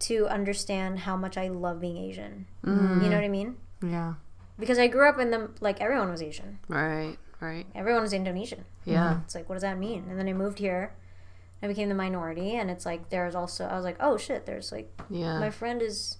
[0.00, 2.46] to understand how much I love being Asian.
[2.64, 3.10] You know mm.
[3.12, 3.56] what I mean?
[3.82, 4.14] Yeah.
[4.58, 6.58] Because I grew up in the like everyone was Asian.
[6.68, 7.66] Right, right.
[7.74, 8.64] Everyone was Indonesian.
[8.84, 9.20] Yeah.
[9.24, 10.06] It's like, what does that mean?
[10.08, 10.94] And then I moved here.
[11.62, 14.72] I became the minority, and it's like there's also I was like, oh shit, there's
[14.72, 15.38] like Yeah.
[15.38, 16.16] my friend is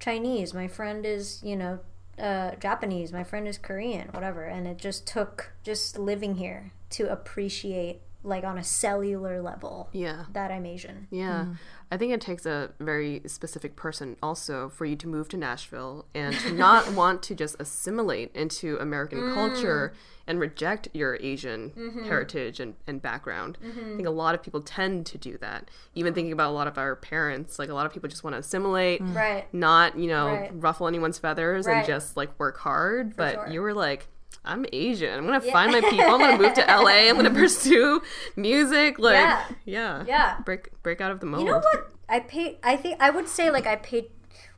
[0.00, 1.80] Chinese, my friend is you know
[2.20, 4.44] uh, Japanese, my friend is Korean, whatever.
[4.44, 10.24] And it just took just living here to appreciate like on a cellular level yeah.
[10.32, 11.06] that I'm Asian.
[11.10, 11.46] Yeah.
[11.90, 16.04] I think it takes a very specific person also for you to move to Nashville
[16.14, 19.34] and to not want to just assimilate into American mm.
[19.34, 19.94] culture
[20.26, 22.04] and reject your Asian mm-hmm.
[22.04, 23.56] heritage and, and background.
[23.62, 23.96] I mm-hmm.
[23.96, 25.70] think a lot of people tend to do that.
[25.94, 28.34] Even thinking about a lot of our parents, like a lot of people just want
[28.34, 29.14] to assimilate, mm.
[29.14, 29.46] Right.
[29.54, 30.50] not, you know, Right.
[30.52, 31.78] ruffle anyone's feathers Right.
[31.78, 33.16] and just like work hard.
[33.16, 33.48] but sure.
[33.48, 34.08] you were like,
[34.44, 35.18] I'm Asian.
[35.18, 36.06] I'm gonna find my people.
[36.06, 37.08] I'm gonna move to LA.
[37.08, 38.00] I'm gonna pursue
[38.36, 38.98] music.
[38.98, 39.44] Like, Yeah.
[39.64, 40.40] yeah, Yeah.
[40.40, 41.44] Break break out of the mold.
[41.44, 41.92] You know what?
[42.08, 42.56] I paid.
[42.62, 44.10] I think I would say like I paid.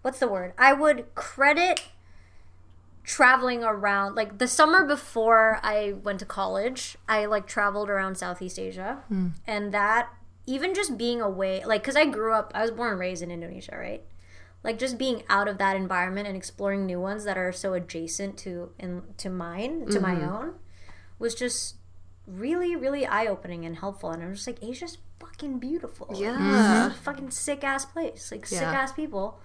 [0.02, 0.54] What's the word?
[0.56, 1.82] I would credit
[3.02, 6.96] traveling around like the summer before I went to college.
[7.08, 9.28] I like traveled around Southeast Asia, hmm.
[9.46, 10.10] and that
[10.46, 13.30] even just being away, like because I grew up, I was born and raised in
[13.30, 14.04] Indonesia, right?
[14.62, 18.36] Like just being out of that environment and exploring new ones that are so adjacent
[18.38, 20.28] to in to mine to my mm-hmm.
[20.28, 20.54] own
[21.18, 21.76] was just
[22.26, 24.10] really really eye opening and helpful.
[24.10, 26.08] And I'm just like Asia's fucking beautiful.
[26.14, 26.34] Yeah.
[26.34, 27.02] It's a mm-hmm.
[27.02, 29.40] fucking sick ass place, like sick ass people,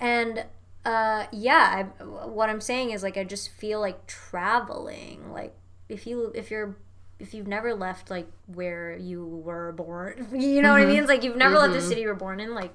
[0.00, 0.44] and
[0.84, 5.32] uh, yeah, I, what I'm saying is like I just feel like traveling.
[5.32, 5.54] Like
[5.88, 6.76] if you if you're
[7.18, 10.90] if you've never left like where you were born, you know what I mm-hmm.
[10.90, 10.98] mean?
[11.00, 12.54] It's like you've never left the city you were born in.
[12.54, 12.74] Like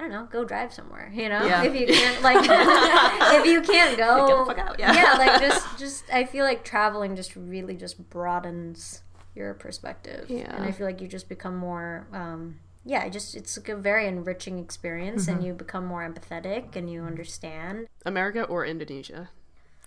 [0.00, 1.10] I don't know, go drive somewhere.
[1.12, 1.62] You know, Yeah.
[1.62, 2.38] if you can't like
[3.38, 5.14] if you can't go, Get the fuck out, yeah.
[5.18, 9.02] like just just I feel like traveling just really just broadens
[9.34, 10.24] your perspective.
[10.30, 10.56] Yeah.
[10.56, 12.06] and I feel like you just become more.
[12.14, 16.76] um yeah, it just it's like a very enriching experience, and you become more empathetic,
[16.76, 17.86] and you understand.
[18.06, 19.28] America or Indonesia?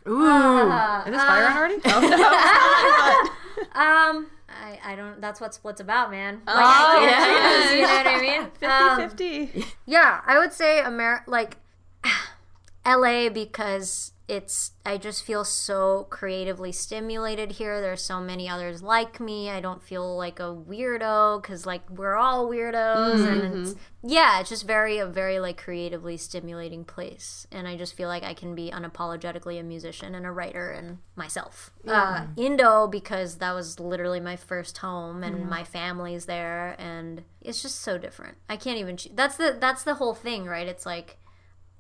[0.08, 0.72] Ooh.
[1.06, 1.76] Is this fire on already?
[3.76, 5.20] Um, I, I don't.
[5.22, 6.42] That's what splits about, man.
[6.46, 7.64] Like, Oh, I yeah.
[7.64, 8.44] choose, you know what I mean?
[8.60, 9.66] 50 Um, 50.
[9.86, 11.58] Yeah, I would say Amer like
[12.86, 17.82] LA because it's I just feel so creatively stimulated here.
[17.82, 19.50] There's so many others like me.
[19.50, 24.50] I don't feel like a weirdo cuz like we're all weirdos and it's yeah, it's
[24.50, 27.48] just very a very like creatively stimulating place.
[27.52, 31.00] And I just feel like I can be unapologetically a musician and a writer and
[31.16, 31.72] myself.
[31.86, 37.62] Uh Indo because that was literally my first home and my family's there and it's
[37.62, 38.38] just so different.
[38.50, 40.68] I can't even choo- That's the that's the whole thing, right?
[40.68, 41.18] It's like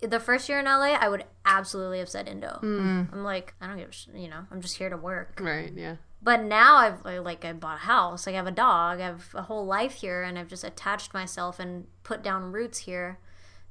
[0.09, 2.59] the first year in LA, I would absolutely have said Indo.
[2.61, 3.11] Mm.
[3.11, 5.39] I'm like, I don't give a sh- you know, I'm just here to work.
[5.41, 5.95] Right, yeah.
[6.21, 9.05] But now I've I, like I bought a house, like I have a dog, I
[9.05, 13.19] have a whole life here, and I've just attached myself and put down roots here,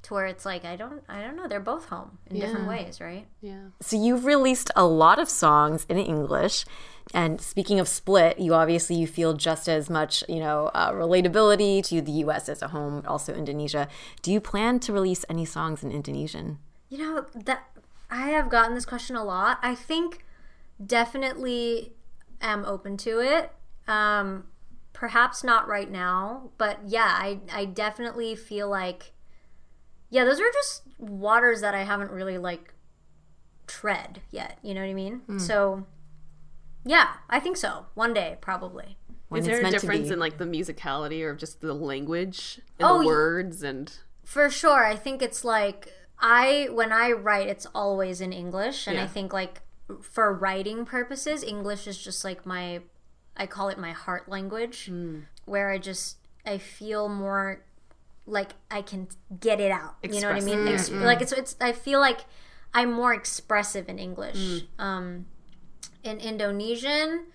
[0.03, 2.99] to where it's like I don't I don't know, they're both home in different ways,
[3.01, 3.25] right?
[3.41, 3.69] Yeah.
[3.81, 6.65] So you've released a lot of songs in English,
[7.13, 11.83] and speaking of split, you obviously you feel just as much you know uh, relatability
[11.87, 12.49] to the U.S.
[12.49, 13.87] as a home, but also Indonesia.
[14.21, 16.59] Do you plan to release any songs in Indonesian?
[16.89, 17.69] You know that
[18.11, 19.57] I have gotten this question a lot.
[19.63, 20.25] I think
[20.85, 21.93] definitely
[22.41, 23.51] am open to it.
[23.87, 24.45] Um,
[24.91, 29.12] perhaps not right now, but yeah, I I definitely feel like
[30.13, 32.75] yeah, those are just waters that I haven't really like
[33.65, 34.59] tread yet.
[34.61, 35.21] You know what I mean?
[35.25, 35.39] Hmm.
[35.39, 35.87] So
[36.85, 37.87] yeah, I think so.
[37.95, 38.97] One day, probably.
[39.29, 42.99] When Is there a difference in like the musicality or just the language and Oh,
[42.99, 43.91] the words and
[44.23, 44.85] For sure.
[44.85, 49.33] I think it's like I when I write it's always in English and I think
[49.33, 49.61] like
[49.99, 52.81] for writing purposes English is just like my
[53.35, 54.91] I call it my heart language
[55.45, 57.63] where I just I feel more
[58.25, 59.07] like I can
[59.39, 59.95] get it out.
[60.03, 60.67] You know what I mean?
[60.67, 62.21] Ex- Like it's it's I feel like
[62.73, 64.37] I'm more expressive in English.
[64.37, 64.67] Mm.
[64.79, 65.25] Um
[66.03, 67.25] in Indonesian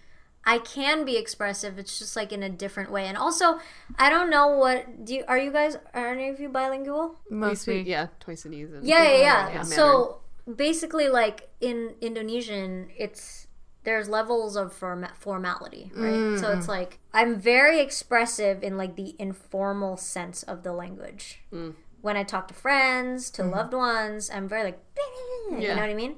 [0.49, 1.79] I can be expressive.
[1.79, 3.05] It's just like in a different way.
[3.07, 3.61] And also,
[3.99, 7.17] I don't know what do you are you guys are any of you bilingual?
[7.31, 7.83] we Mostly.
[7.83, 9.63] yeah Toisanese and Yeah, yeah, yeah.
[9.63, 10.21] So
[10.57, 13.48] basically, like in Indonesian, it's
[13.89, 16.39] there's levels of forma- formality, right?
[16.39, 16.71] So it's mm-hmm.
[16.71, 21.41] like I'm very expressive in like the informal sense of the language.
[21.51, 21.75] Mm.
[22.03, 23.53] When I talk to friends, to mm-hmm.
[23.53, 24.79] loved ones, I'm very like,
[25.51, 26.17] you know what I mean?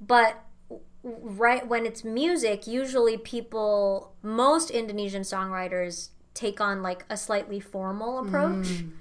[0.00, 0.42] But
[1.02, 8.20] right when it's music, usually people, most Indonesian songwriters take on like a slightly formal
[8.20, 8.68] approach.
[8.68, 8.92] Mm.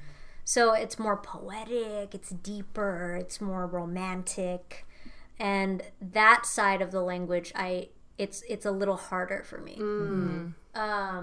[0.44, 4.86] So it's more poetic, it's deeper, it's more romantic.
[5.40, 7.88] And that side of the language I
[8.22, 9.78] it's it's a little harder for me.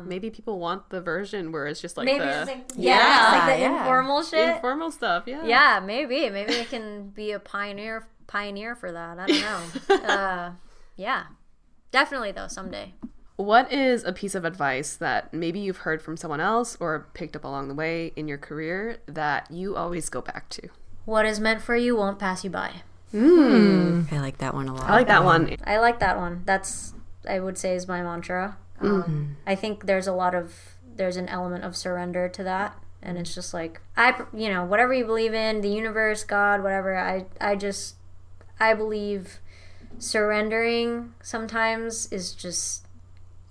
[0.05, 3.33] maybe people want the version where it's just like Maybe the it's like yeah, it's
[3.33, 3.81] like the yeah.
[3.81, 4.57] informal shit.
[4.57, 6.29] informal stuff yeah yeah, maybe.
[6.29, 9.19] Maybe I can be a pioneer pioneer for that.
[9.19, 9.41] I don't
[9.89, 9.95] know.
[10.09, 10.53] uh,
[10.97, 11.27] yeah.
[11.93, 12.95] Definitely though, someday.
[13.37, 17.37] What is a piece of advice that maybe you've heard from someone else or picked
[17.37, 20.69] up along the way in your career that you always go back to?
[21.05, 22.83] What is meant for you won't pass you by.
[23.13, 24.85] I like that one a lot.
[24.85, 25.57] I like that one.
[25.65, 26.43] I like that one.
[26.45, 26.95] That's
[27.29, 28.57] I would say is my mantra.
[28.81, 30.55] Um, I think there's a lot of
[30.97, 34.93] there's an element of surrender to that, and it's just like I, you know, whatever
[34.93, 36.97] you believe in, the universe, God, whatever.
[36.97, 37.97] I I just
[38.61, 39.41] I believe
[39.99, 42.87] surrendering sometimes is just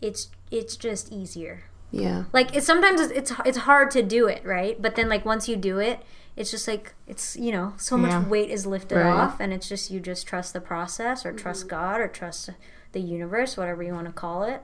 [0.01, 1.63] it's it's just easier.
[1.91, 2.25] Yeah.
[2.33, 4.81] Like it's sometimes it's it's, it's hard to do it, right?
[4.81, 6.03] But then like once you do it,
[6.38, 9.11] it's just like it's you know so much weight is lifted Right.
[9.11, 11.69] off, and it's just you just trust the process or trust mm-hmm.
[11.69, 12.51] God or trust
[12.91, 14.61] the universe, whatever you want to call it.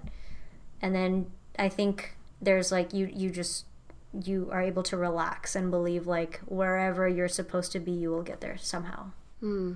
[0.82, 3.66] And then I think there's like you you just
[4.14, 8.22] you are able to relax and believe like wherever you're supposed to be, you will
[8.22, 9.08] get there somehow.
[9.40, 9.74] Hmm.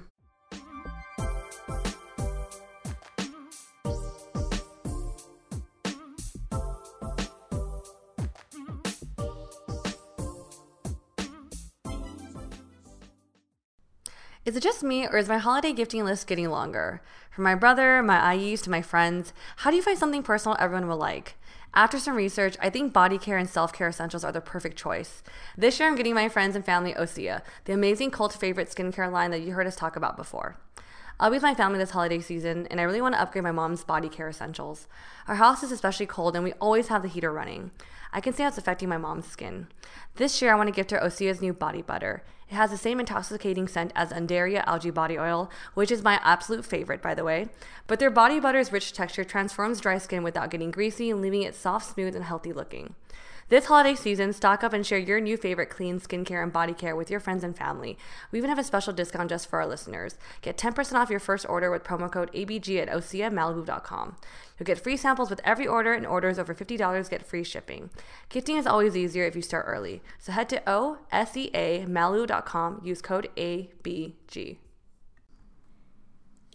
[14.47, 17.01] Is it just me, or is my holiday gifting list getting longer?
[17.29, 20.87] From my brother, my IEs, to my friends, how do you find something personal everyone
[20.87, 21.35] will like?
[21.73, 25.21] After some research, I think body care and self care essentials are the perfect choice.
[25.57, 29.31] This year, I'm getting my friends and family Osea, the amazing cult favorite skincare line
[29.31, 30.55] that you heard us talk about before.
[31.19, 33.51] I'll be with my family this holiday season, and I really want to upgrade my
[33.51, 34.87] mom's body care essentials.
[35.27, 37.71] Our house is especially cold, and we always have the heater running.
[38.13, 39.67] I can see how it's affecting my mom's skin.
[40.15, 42.23] This year, I want to gift her Osea's new body butter.
[42.49, 46.65] It has the same intoxicating scent as Undaria algae body oil, which is my absolute
[46.65, 47.49] favorite, by the way.
[47.87, 51.55] But their body butter's rich texture transforms dry skin without getting greasy and leaving it
[51.55, 52.95] soft, smooth, and healthy looking.
[53.49, 56.97] This holiday season, stock up and share your new favorite clean skincare and body care
[56.97, 57.97] with your friends and family.
[58.29, 60.17] We even have a special discount just for our listeners.
[60.41, 64.17] Get 10% off your first order with promo code ABG at OseaMalibu.com.
[64.59, 67.89] You'll get free samples with every order, and orders over $50 get free shipping.
[68.27, 70.01] Gifting is always easier if you start early.
[70.19, 74.57] So head to OSEAMalibu.com, use code ABG.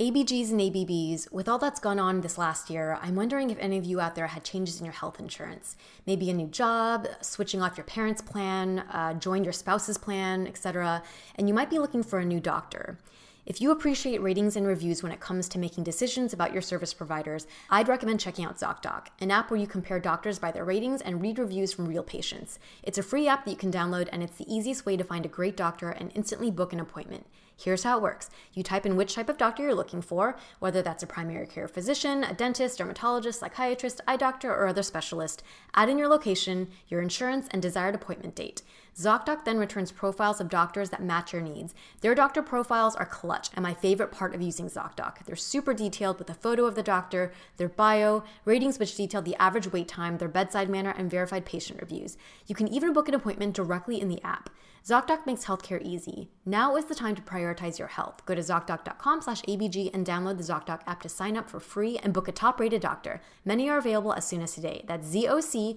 [0.01, 3.77] ABGs and ABBs, with all that's gone on this last year, I'm wondering if any
[3.77, 5.77] of you out there had changes in your health insurance.
[6.07, 11.03] Maybe a new job, switching off your parents' plan, uh, joined your spouse's plan, etc.
[11.35, 12.97] And you might be looking for a new doctor.
[13.45, 16.95] If you appreciate ratings and reviews when it comes to making decisions about your service
[16.95, 21.03] providers, I'd recommend checking out ZocDoc, an app where you compare doctors by their ratings
[21.03, 22.59] and read reviews from real patients.
[22.83, 25.27] It's a free app that you can download, and it's the easiest way to find
[25.27, 27.27] a great doctor and instantly book an appointment.
[27.63, 30.83] Here's how it works you type in which type of doctor you're looking for, whether
[30.83, 35.45] that's a primary care physician, a dentist, dermatologist, psychiatrist, eye doctor, or other specialist.
[35.75, 38.63] Add in your location, your insurance, and desired appointment date.
[38.97, 41.75] ZocDoc then returns profiles of doctors that match your needs.
[42.03, 45.25] Their doctor profiles are clutch and my favorite part of using ZocDoc.
[45.25, 49.37] They're super detailed with a photo of the doctor, their bio, ratings which detail the
[49.37, 52.19] average wait time, their bedside manner, and verified patient reviews.
[52.47, 54.51] You can even book an appointment directly in the app.
[54.85, 56.29] ZocDoc makes healthcare easy.
[56.45, 58.27] Now is the time to prioritize your health.
[58.27, 61.99] Go to ZocDoc.com slash ABG and download the ZocDoc app to sign up for free
[61.99, 63.21] and book a top-rated doctor.
[63.45, 64.85] Many are available as soon as today.
[64.87, 65.77] That's ZocDoc.com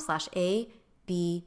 [0.00, 1.42] slash ABG.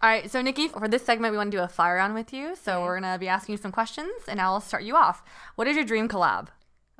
[0.00, 2.32] All right, so Nikki, for this segment, we want to do a fire round with
[2.32, 2.54] you.
[2.54, 5.24] So we're gonna be asking you some questions, and I'll start you off.
[5.56, 6.48] What is your dream collab?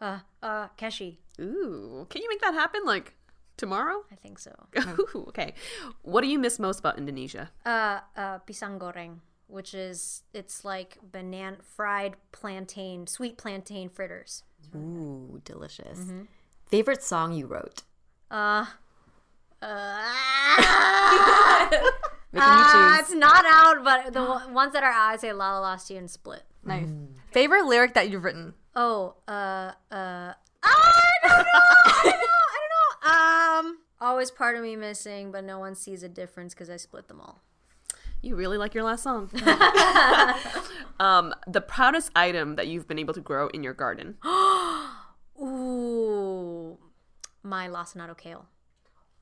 [0.01, 1.19] Uh, uh, Keshi.
[1.41, 3.15] Ooh, can you make that happen like
[3.57, 4.03] tomorrow?
[4.11, 4.51] I think so.
[4.99, 5.55] Ooh, okay.
[6.03, 7.51] What do you miss most about Indonesia?
[7.65, 14.45] Uh, uh, pisang goreng, which is it's like banana fried plantain, sweet plantain fritters.
[14.77, 15.99] Ooh, delicious.
[16.67, 17.83] Favorite song you wrote?
[18.31, 18.67] Uh,
[19.61, 20.05] uh,
[22.31, 25.53] Making uh, it's not out, but the one- ones that are out, I say La
[25.55, 26.43] La Lost You and Split.
[26.65, 26.91] Nice.
[27.33, 28.53] Favorite lyric that you've written?
[28.77, 30.33] Oh, uh, uh,
[30.63, 33.69] I don't know, I don't know, I don't know.
[33.71, 37.09] Um, always part of me missing, but no one sees a difference because I split
[37.09, 37.41] them all.
[38.23, 39.31] You really like your last song.
[41.01, 44.17] um, the proudest item that you've been able to grow in your garden.
[45.41, 46.79] Ooh,
[47.43, 48.47] my lacinato kale.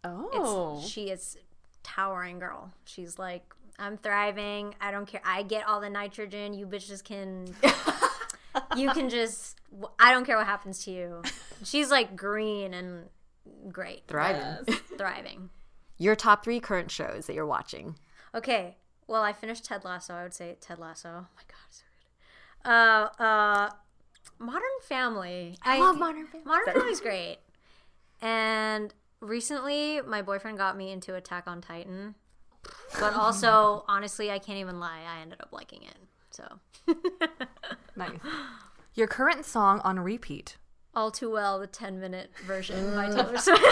[0.02, 1.36] Oh, It's, she is
[1.82, 2.72] towering girl.
[2.84, 3.42] She's like,
[3.78, 4.74] I'm thriving.
[4.80, 5.20] I don't care.
[5.24, 6.54] I get all the nitrogen.
[6.54, 7.54] You bitches can.
[8.76, 9.58] you can just.
[9.98, 11.22] I don't care what happens to you.
[11.64, 13.08] She's like green and
[13.70, 14.64] great, Thriving.
[14.96, 15.50] thriving.
[15.98, 17.96] Your top three current shows that you're watching.
[18.34, 18.76] Okay.
[19.08, 20.14] Well, I finished Ted Lasso.
[20.14, 21.08] I would say Ted Lasso.
[21.08, 21.84] Oh my god, so
[22.64, 22.70] good.
[22.70, 23.70] Uh, uh,
[24.38, 25.56] Modern Family.
[25.62, 26.46] I, love Modern Family.
[26.46, 27.38] Modern Family's great.
[28.20, 32.14] And recently, my boyfriend got me into Attack on Titan.
[32.98, 35.02] But also, honestly, I can't even lie.
[35.08, 35.96] I ended up liking it.
[36.30, 36.44] So,
[37.96, 38.18] Nice.
[38.94, 40.56] Your current song on repeat?
[40.96, 43.62] all too well, the 10 minute version by Taylor Swift.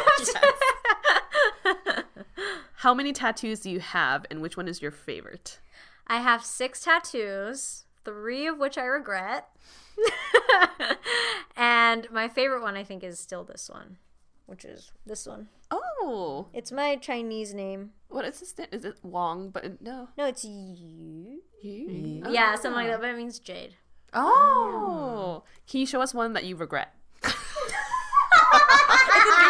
[2.85, 5.59] How many tattoos do you have, and which one is your favorite?
[6.07, 9.49] I have six tattoos, three of which I regret.
[11.57, 13.97] and my favorite one, I think, is still this one,
[14.45, 15.49] which is this one.
[15.71, 17.93] Oh, It's my Chinese name.
[18.09, 18.55] what is this?
[18.71, 19.49] Is it Wong?
[19.49, 21.41] But no, No, it's you.
[21.63, 22.23] you.
[22.29, 22.57] Yeah, ah.
[22.57, 23.77] something like that, but it means Jade.
[24.13, 26.93] Oh, can you show us one that you regret?
[27.25, 27.35] Maybe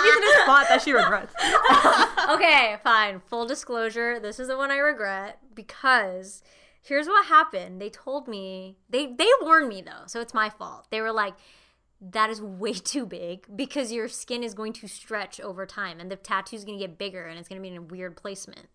[0.06, 1.34] it's in a spot that she regrets.
[2.28, 3.20] Okay, fine.
[3.20, 6.42] Full disclosure, this is the one I regret because
[6.82, 7.80] here's what happened.
[7.80, 10.86] They told me they they warned me though, so it's my fault.
[10.90, 11.34] They were like
[12.00, 16.10] that is way too big because your skin is going to stretch over time and
[16.10, 18.68] the tattoo's going to get bigger and it's going to be in a weird placement.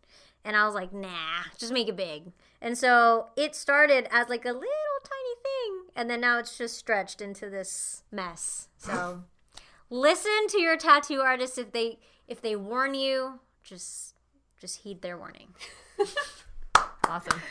[0.43, 2.32] And I was like, "Nah, just make it big."
[2.62, 6.78] And so it started as like a little tiny thing and then now it's just
[6.78, 8.70] stretched into this mess.
[8.78, 9.24] So
[9.89, 14.13] listen to your tattoo artist if they if they warn you just
[14.61, 15.47] just heed their warning
[17.09, 17.41] Awesome.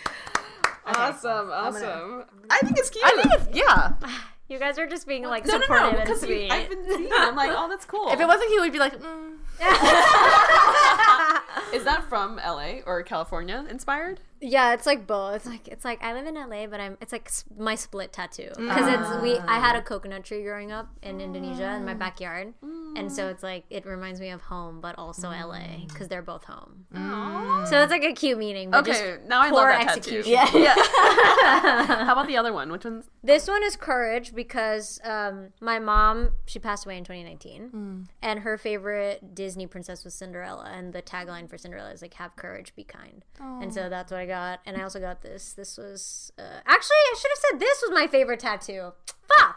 [0.87, 2.25] Awesome, awesome.
[2.49, 3.05] I think it's cute.
[3.05, 3.93] I think it's, yeah.
[4.49, 6.85] you guys are just being like no, no, supportive no, and because sweet I've been
[6.87, 7.11] seeing.
[7.13, 8.11] I'm like, oh, that's cool.
[8.11, 9.35] If it wasn't you, we'd be like, mm.
[11.75, 14.21] is that from LA or California inspired?
[14.41, 17.13] Yeah it's like both it's like it's like i live in la but i'm it's
[17.13, 19.21] like my split tattoo because it's ah.
[19.23, 21.95] we i had a coconut tree growing up in indonesia in my ah.
[21.95, 22.55] backyard
[22.97, 23.31] and so mm.
[23.31, 27.69] it's like it reminds me of home but also la because they're both home mm.
[27.69, 30.19] so it's like a cute meaning Okay, now I love that tattoo.
[30.19, 30.33] execution.
[30.33, 30.75] Yeah.
[32.05, 32.71] How about the other one?
[32.71, 33.09] Which one's?
[33.23, 38.07] This one is courage because um, my mom she passed away in 2019, mm.
[38.23, 42.37] and her favorite Disney princess was Cinderella, and the tagline for Cinderella is like "Have
[42.37, 44.61] courage, be kind," and so that's what I got.
[44.65, 45.53] And I also got this.
[45.53, 48.93] This was uh, actually I should have said this was my favorite tattoo.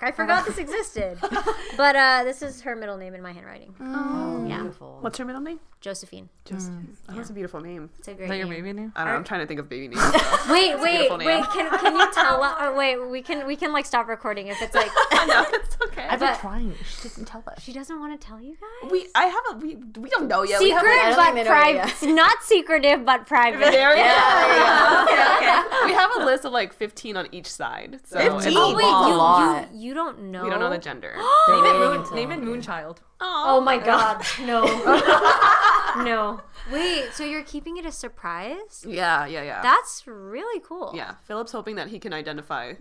[0.02, 1.18] Fuck, I forgot this existed.
[1.78, 3.74] but uh, this is her middle name in my handwriting.
[3.80, 4.58] Oh, Yeah.
[4.62, 4.98] beautiful.
[5.02, 5.60] What's her middle name?
[5.80, 6.30] Josephine.
[6.46, 6.96] Josephine.
[7.10, 7.90] Oh, that's a beautiful name.
[7.98, 8.64] It's a great Is that your name.
[8.64, 8.94] baby name?
[8.96, 9.18] I don't know.
[9.18, 10.02] I'm trying to think of baby names.
[10.02, 10.52] so.
[10.54, 11.44] Wait, wait, beautiful wait.
[11.50, 12.42] Can, can you tell?
[12.62, 15.78] Or wait, we can we can like stop recording if it's like I know it's
[15.86, 16.04] okay.
[16.08, 16.76] I've been But- trying.
[16.86, 17.62] She doesn't tell us.
[17.64, 18.92] she doesn't want to tell you guys.
[18.92, 20.60] we, I have a, we, we don't know yet.
[20.62, 22.14] We have secret a- I don't but think they know yet, private.
[22.16, 23.60] Not secretive but private.
[23.72, 25.04] There we go.
[25.04, 25.86] okay, okay.
[25.86, 28.00] We have a list of like 15 on each side.
[28.06, 28.54] So it's 15?
[28.58, 29.08] a Oh wait, lot.
[29.10, 29.74] you, lot.
[29.74, 30.46] you you don't know.
[30.46, 31.14] We don't know the gender.
[31.50, 33.00] Name it, Moon- Moon, name it Moonchild.
[33.20, 34.64] Oh my god, no,
[36.06, 36.40] no.
[36.72, 38.86] Wait, so you're keeping it a surprise?
[38.88, 39.62] yeah, yeah, yeah.
[39.62, 40.94] That's really cool.
[40.96, 42.76] yeah, Philip's hoping that he can identify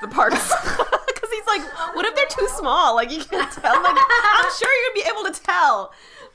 [0.00, 1.62] the parts because he's like,
[1.96, 2.94] what if they're too small?
[2.94, 3.82] Like you can't tell.
[3.82, 5.92] Like I'm sure you'd be able to tell.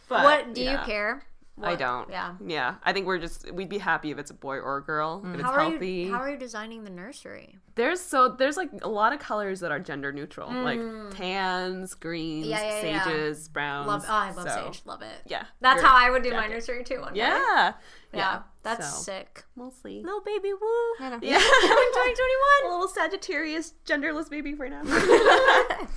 [0.09, 0.85] But what do you yeah.
[0.85, 1.23] care?
[1.61, 2.09] I don't.
[2.09, 2.35] yeah.
[2.45, 2.75] Yeah.
[2.83, 5.23] I think we're just we'd be happy if it's a boy or a girl.
[5.25, 5.91] If it's How are healthy.
[5.91, 6.11] you?
[6.13, 7.55] How are you designing the nursery?
[7.75, 10.79] There's so there's like a lot of colors that are gender neutral, like
[11.15, 12.49] tans, greens, Mm.
[12.49, 13.03] Yeah, yeah, yeah.
[13.05, 13.87] sages, browns.
[13.87, 14.05] Love.
[14.07, 14.81] Oh, I love So, sage.
[14.85, 15.17] Love it.
[15.25, 17.01] Yeah, That's how I would do my nursery too.
[17.01, 17.19] One day.
[17.21, 17.73] Yeah,
[18.13, 18.41] Yeah.
[18.63, 19.45] That's so, sick.
[19.55, 20.01] We'll see.
[20.03, 20.59] Little baby woo.
[20.99, 22.65] Yeah, In 2021.
[22.65, 24.81] a little Sagittarius genderless baby for now.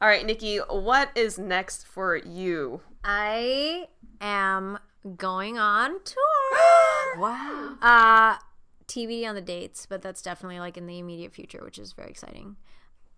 [0.00, 2.80] All right, Nikki, what is next for you?
[3.04, 3.88] I
[4.20, 4.78] am
[5.16, 6.58] going on tour.
[7.18, 7.76] Wow.
[7.80, 8.36] uh
[8.86, 12.10] TBD on the dates, but that's definitely like in the immediate future, which is very
[12.10, 12.56] exciting.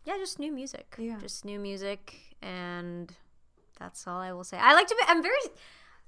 [0.04, 0.94] Yeah, just new music.
[0.98, 1.18] Yeah.
[1.20, 3.12] Just new music and
[3.78, 4.58] that's all I will say.
[4.58, 5.38] I like to be I'm very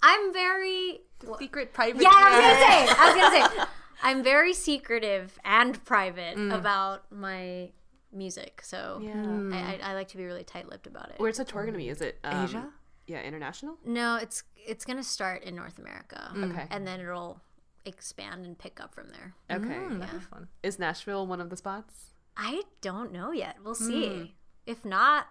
[0.03, 1.01] I'm very
[1.39, 2.03] Secret private.
[2.03, 2.95] Yeah, I was gonna say.
[2.99, 3.65] I was gonna say.
[4.05, 6.53] I'm very secretive and private Mm.
[6.59, 7.71] about my
[8.13, 9.23] music, so Yeah.
[9.57, 11.15] I, I, I like to be really tight-lipped about it.
[11.19, 11.89] Where's the tour gonna be?
[11.89, 12.69] Is it um, Asia?
[13.13, 13.77] Yeah, international.
[13.85, 16.51] No, it's it's gonna start in North America, mm.
[16.51, 16.67] Okay.
[16.71, 17.41] and then it'll
[17.85, 19.35] expand and pick up from there.
[19.51, 19.75] Okay.
[19.75, 20.49] Mm, That'd be fun.
[20.63, 22.15] Is Nashville one of the spots?
[22.37, 23.57] I don't know yet.
[23.63, 24.07] We'll see.
[24.07, 24.31] Mm.
[24.65, 25.27] If not,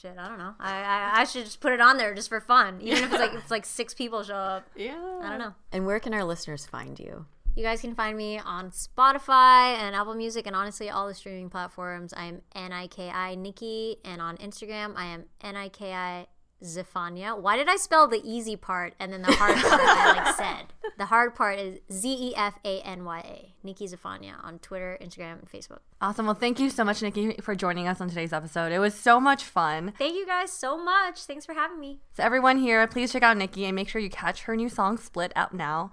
[0.00, 0.54] shit, I don't know.
[0.60, 3.20] I, I I should just put it on there just for fun, even if it's
[3.20, 4.68] like it's like six people show up.
[4.76, 5.20] Yeah.
[5.22, 5.54] I don't know.
[5.72, 7.26] And where can our listeners find you?
[7.56, 11.50] You guys can find me on Spotify and Apple Music and honestly all the streaming
[11.50, 12.12] platforms.
[12.12, 15.92] I am N I K I Niki and on Instagram I am N I K
[15.92, 16.26] I
[16.64, 17.38] Zefanya.
[17.38, 20.66] Why did I spell the easy part and then the hard part I like said?
[20.96, 23.66] The hard part is Z E F A N Y A.
[23.66, 25.78] Niki Zefanya on Twitter, Instagram, and Facebook.
[26.00, 26.26] Awesome.
[26.26, 28.70] Well, thank you so much, Niki, for joining us on today's episode.
[28.70, 29.92] It was so much fun.
[29.98, 31.24] Thank you guys so much.
[31.24, 32.00] Thanks for having me.
[32.16, 34.98] So, everyone here, please check out Niki and make sure you catch her new song,
[34.98, 35.92] Split, out now.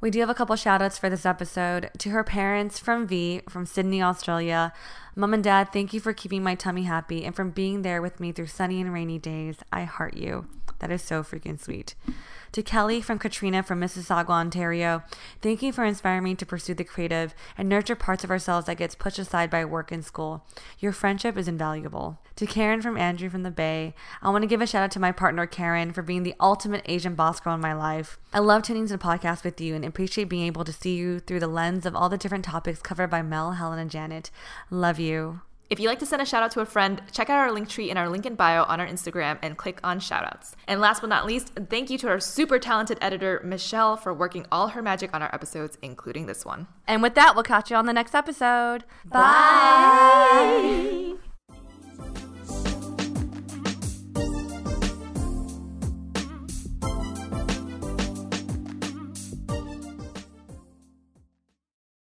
[0.00, 1.90] We do have a couple shout outs for this episode.
[1.98, 4.72] To her parents from V from Sydney, Australia.
[5.16, 8.20] Mom and Dad, thank you for keeping my tummy happy and from being there with
[8.20, 9.56] me through sunny and rainy days.
[9.72, 10.46] I heart you.
[10.78, 11.94] That is so freaking sweet.
[12.52, 15.02] To Kelly from Katrina from Mississauga, Ontario,
[15.42, 18.78] thank you for inspiring me to pursue the creative and nurture parts of ourselves that
[18.78, 20.46] gets pushed aside by work and school.
[20.78, 22.18] Your friendship is invaluable.
[22.36, 25.00] To Karen from Andrew from the Bay, I want to give a shout out to
[25.00, 28.18] my partner Karen for being the ultimate Asian boss girl in my life.
[28.32, 31.18] I love tuning to the podcast with you and appreciate being able to see you
[31.18, 34.30] through the lens of all the different topics covered by Mel, Helen, and Janet.
[34.70, 35.40] Love you.
[35.70, 37.68] If you'd like to send a shout out to a friend, check out our link
[37.68, 40.54] tree in our link in bio on our Instagram and click on shoutouts.
[40.66, 44.46] And last but not least, thank you to our super talented editor, Michelle, for working
[44.50, 46.68] all her magic on our episodes, including this one.
[46.86, 48.84] And with that, we'll catch you on the next episode.
[49.04, 49.28] Bye.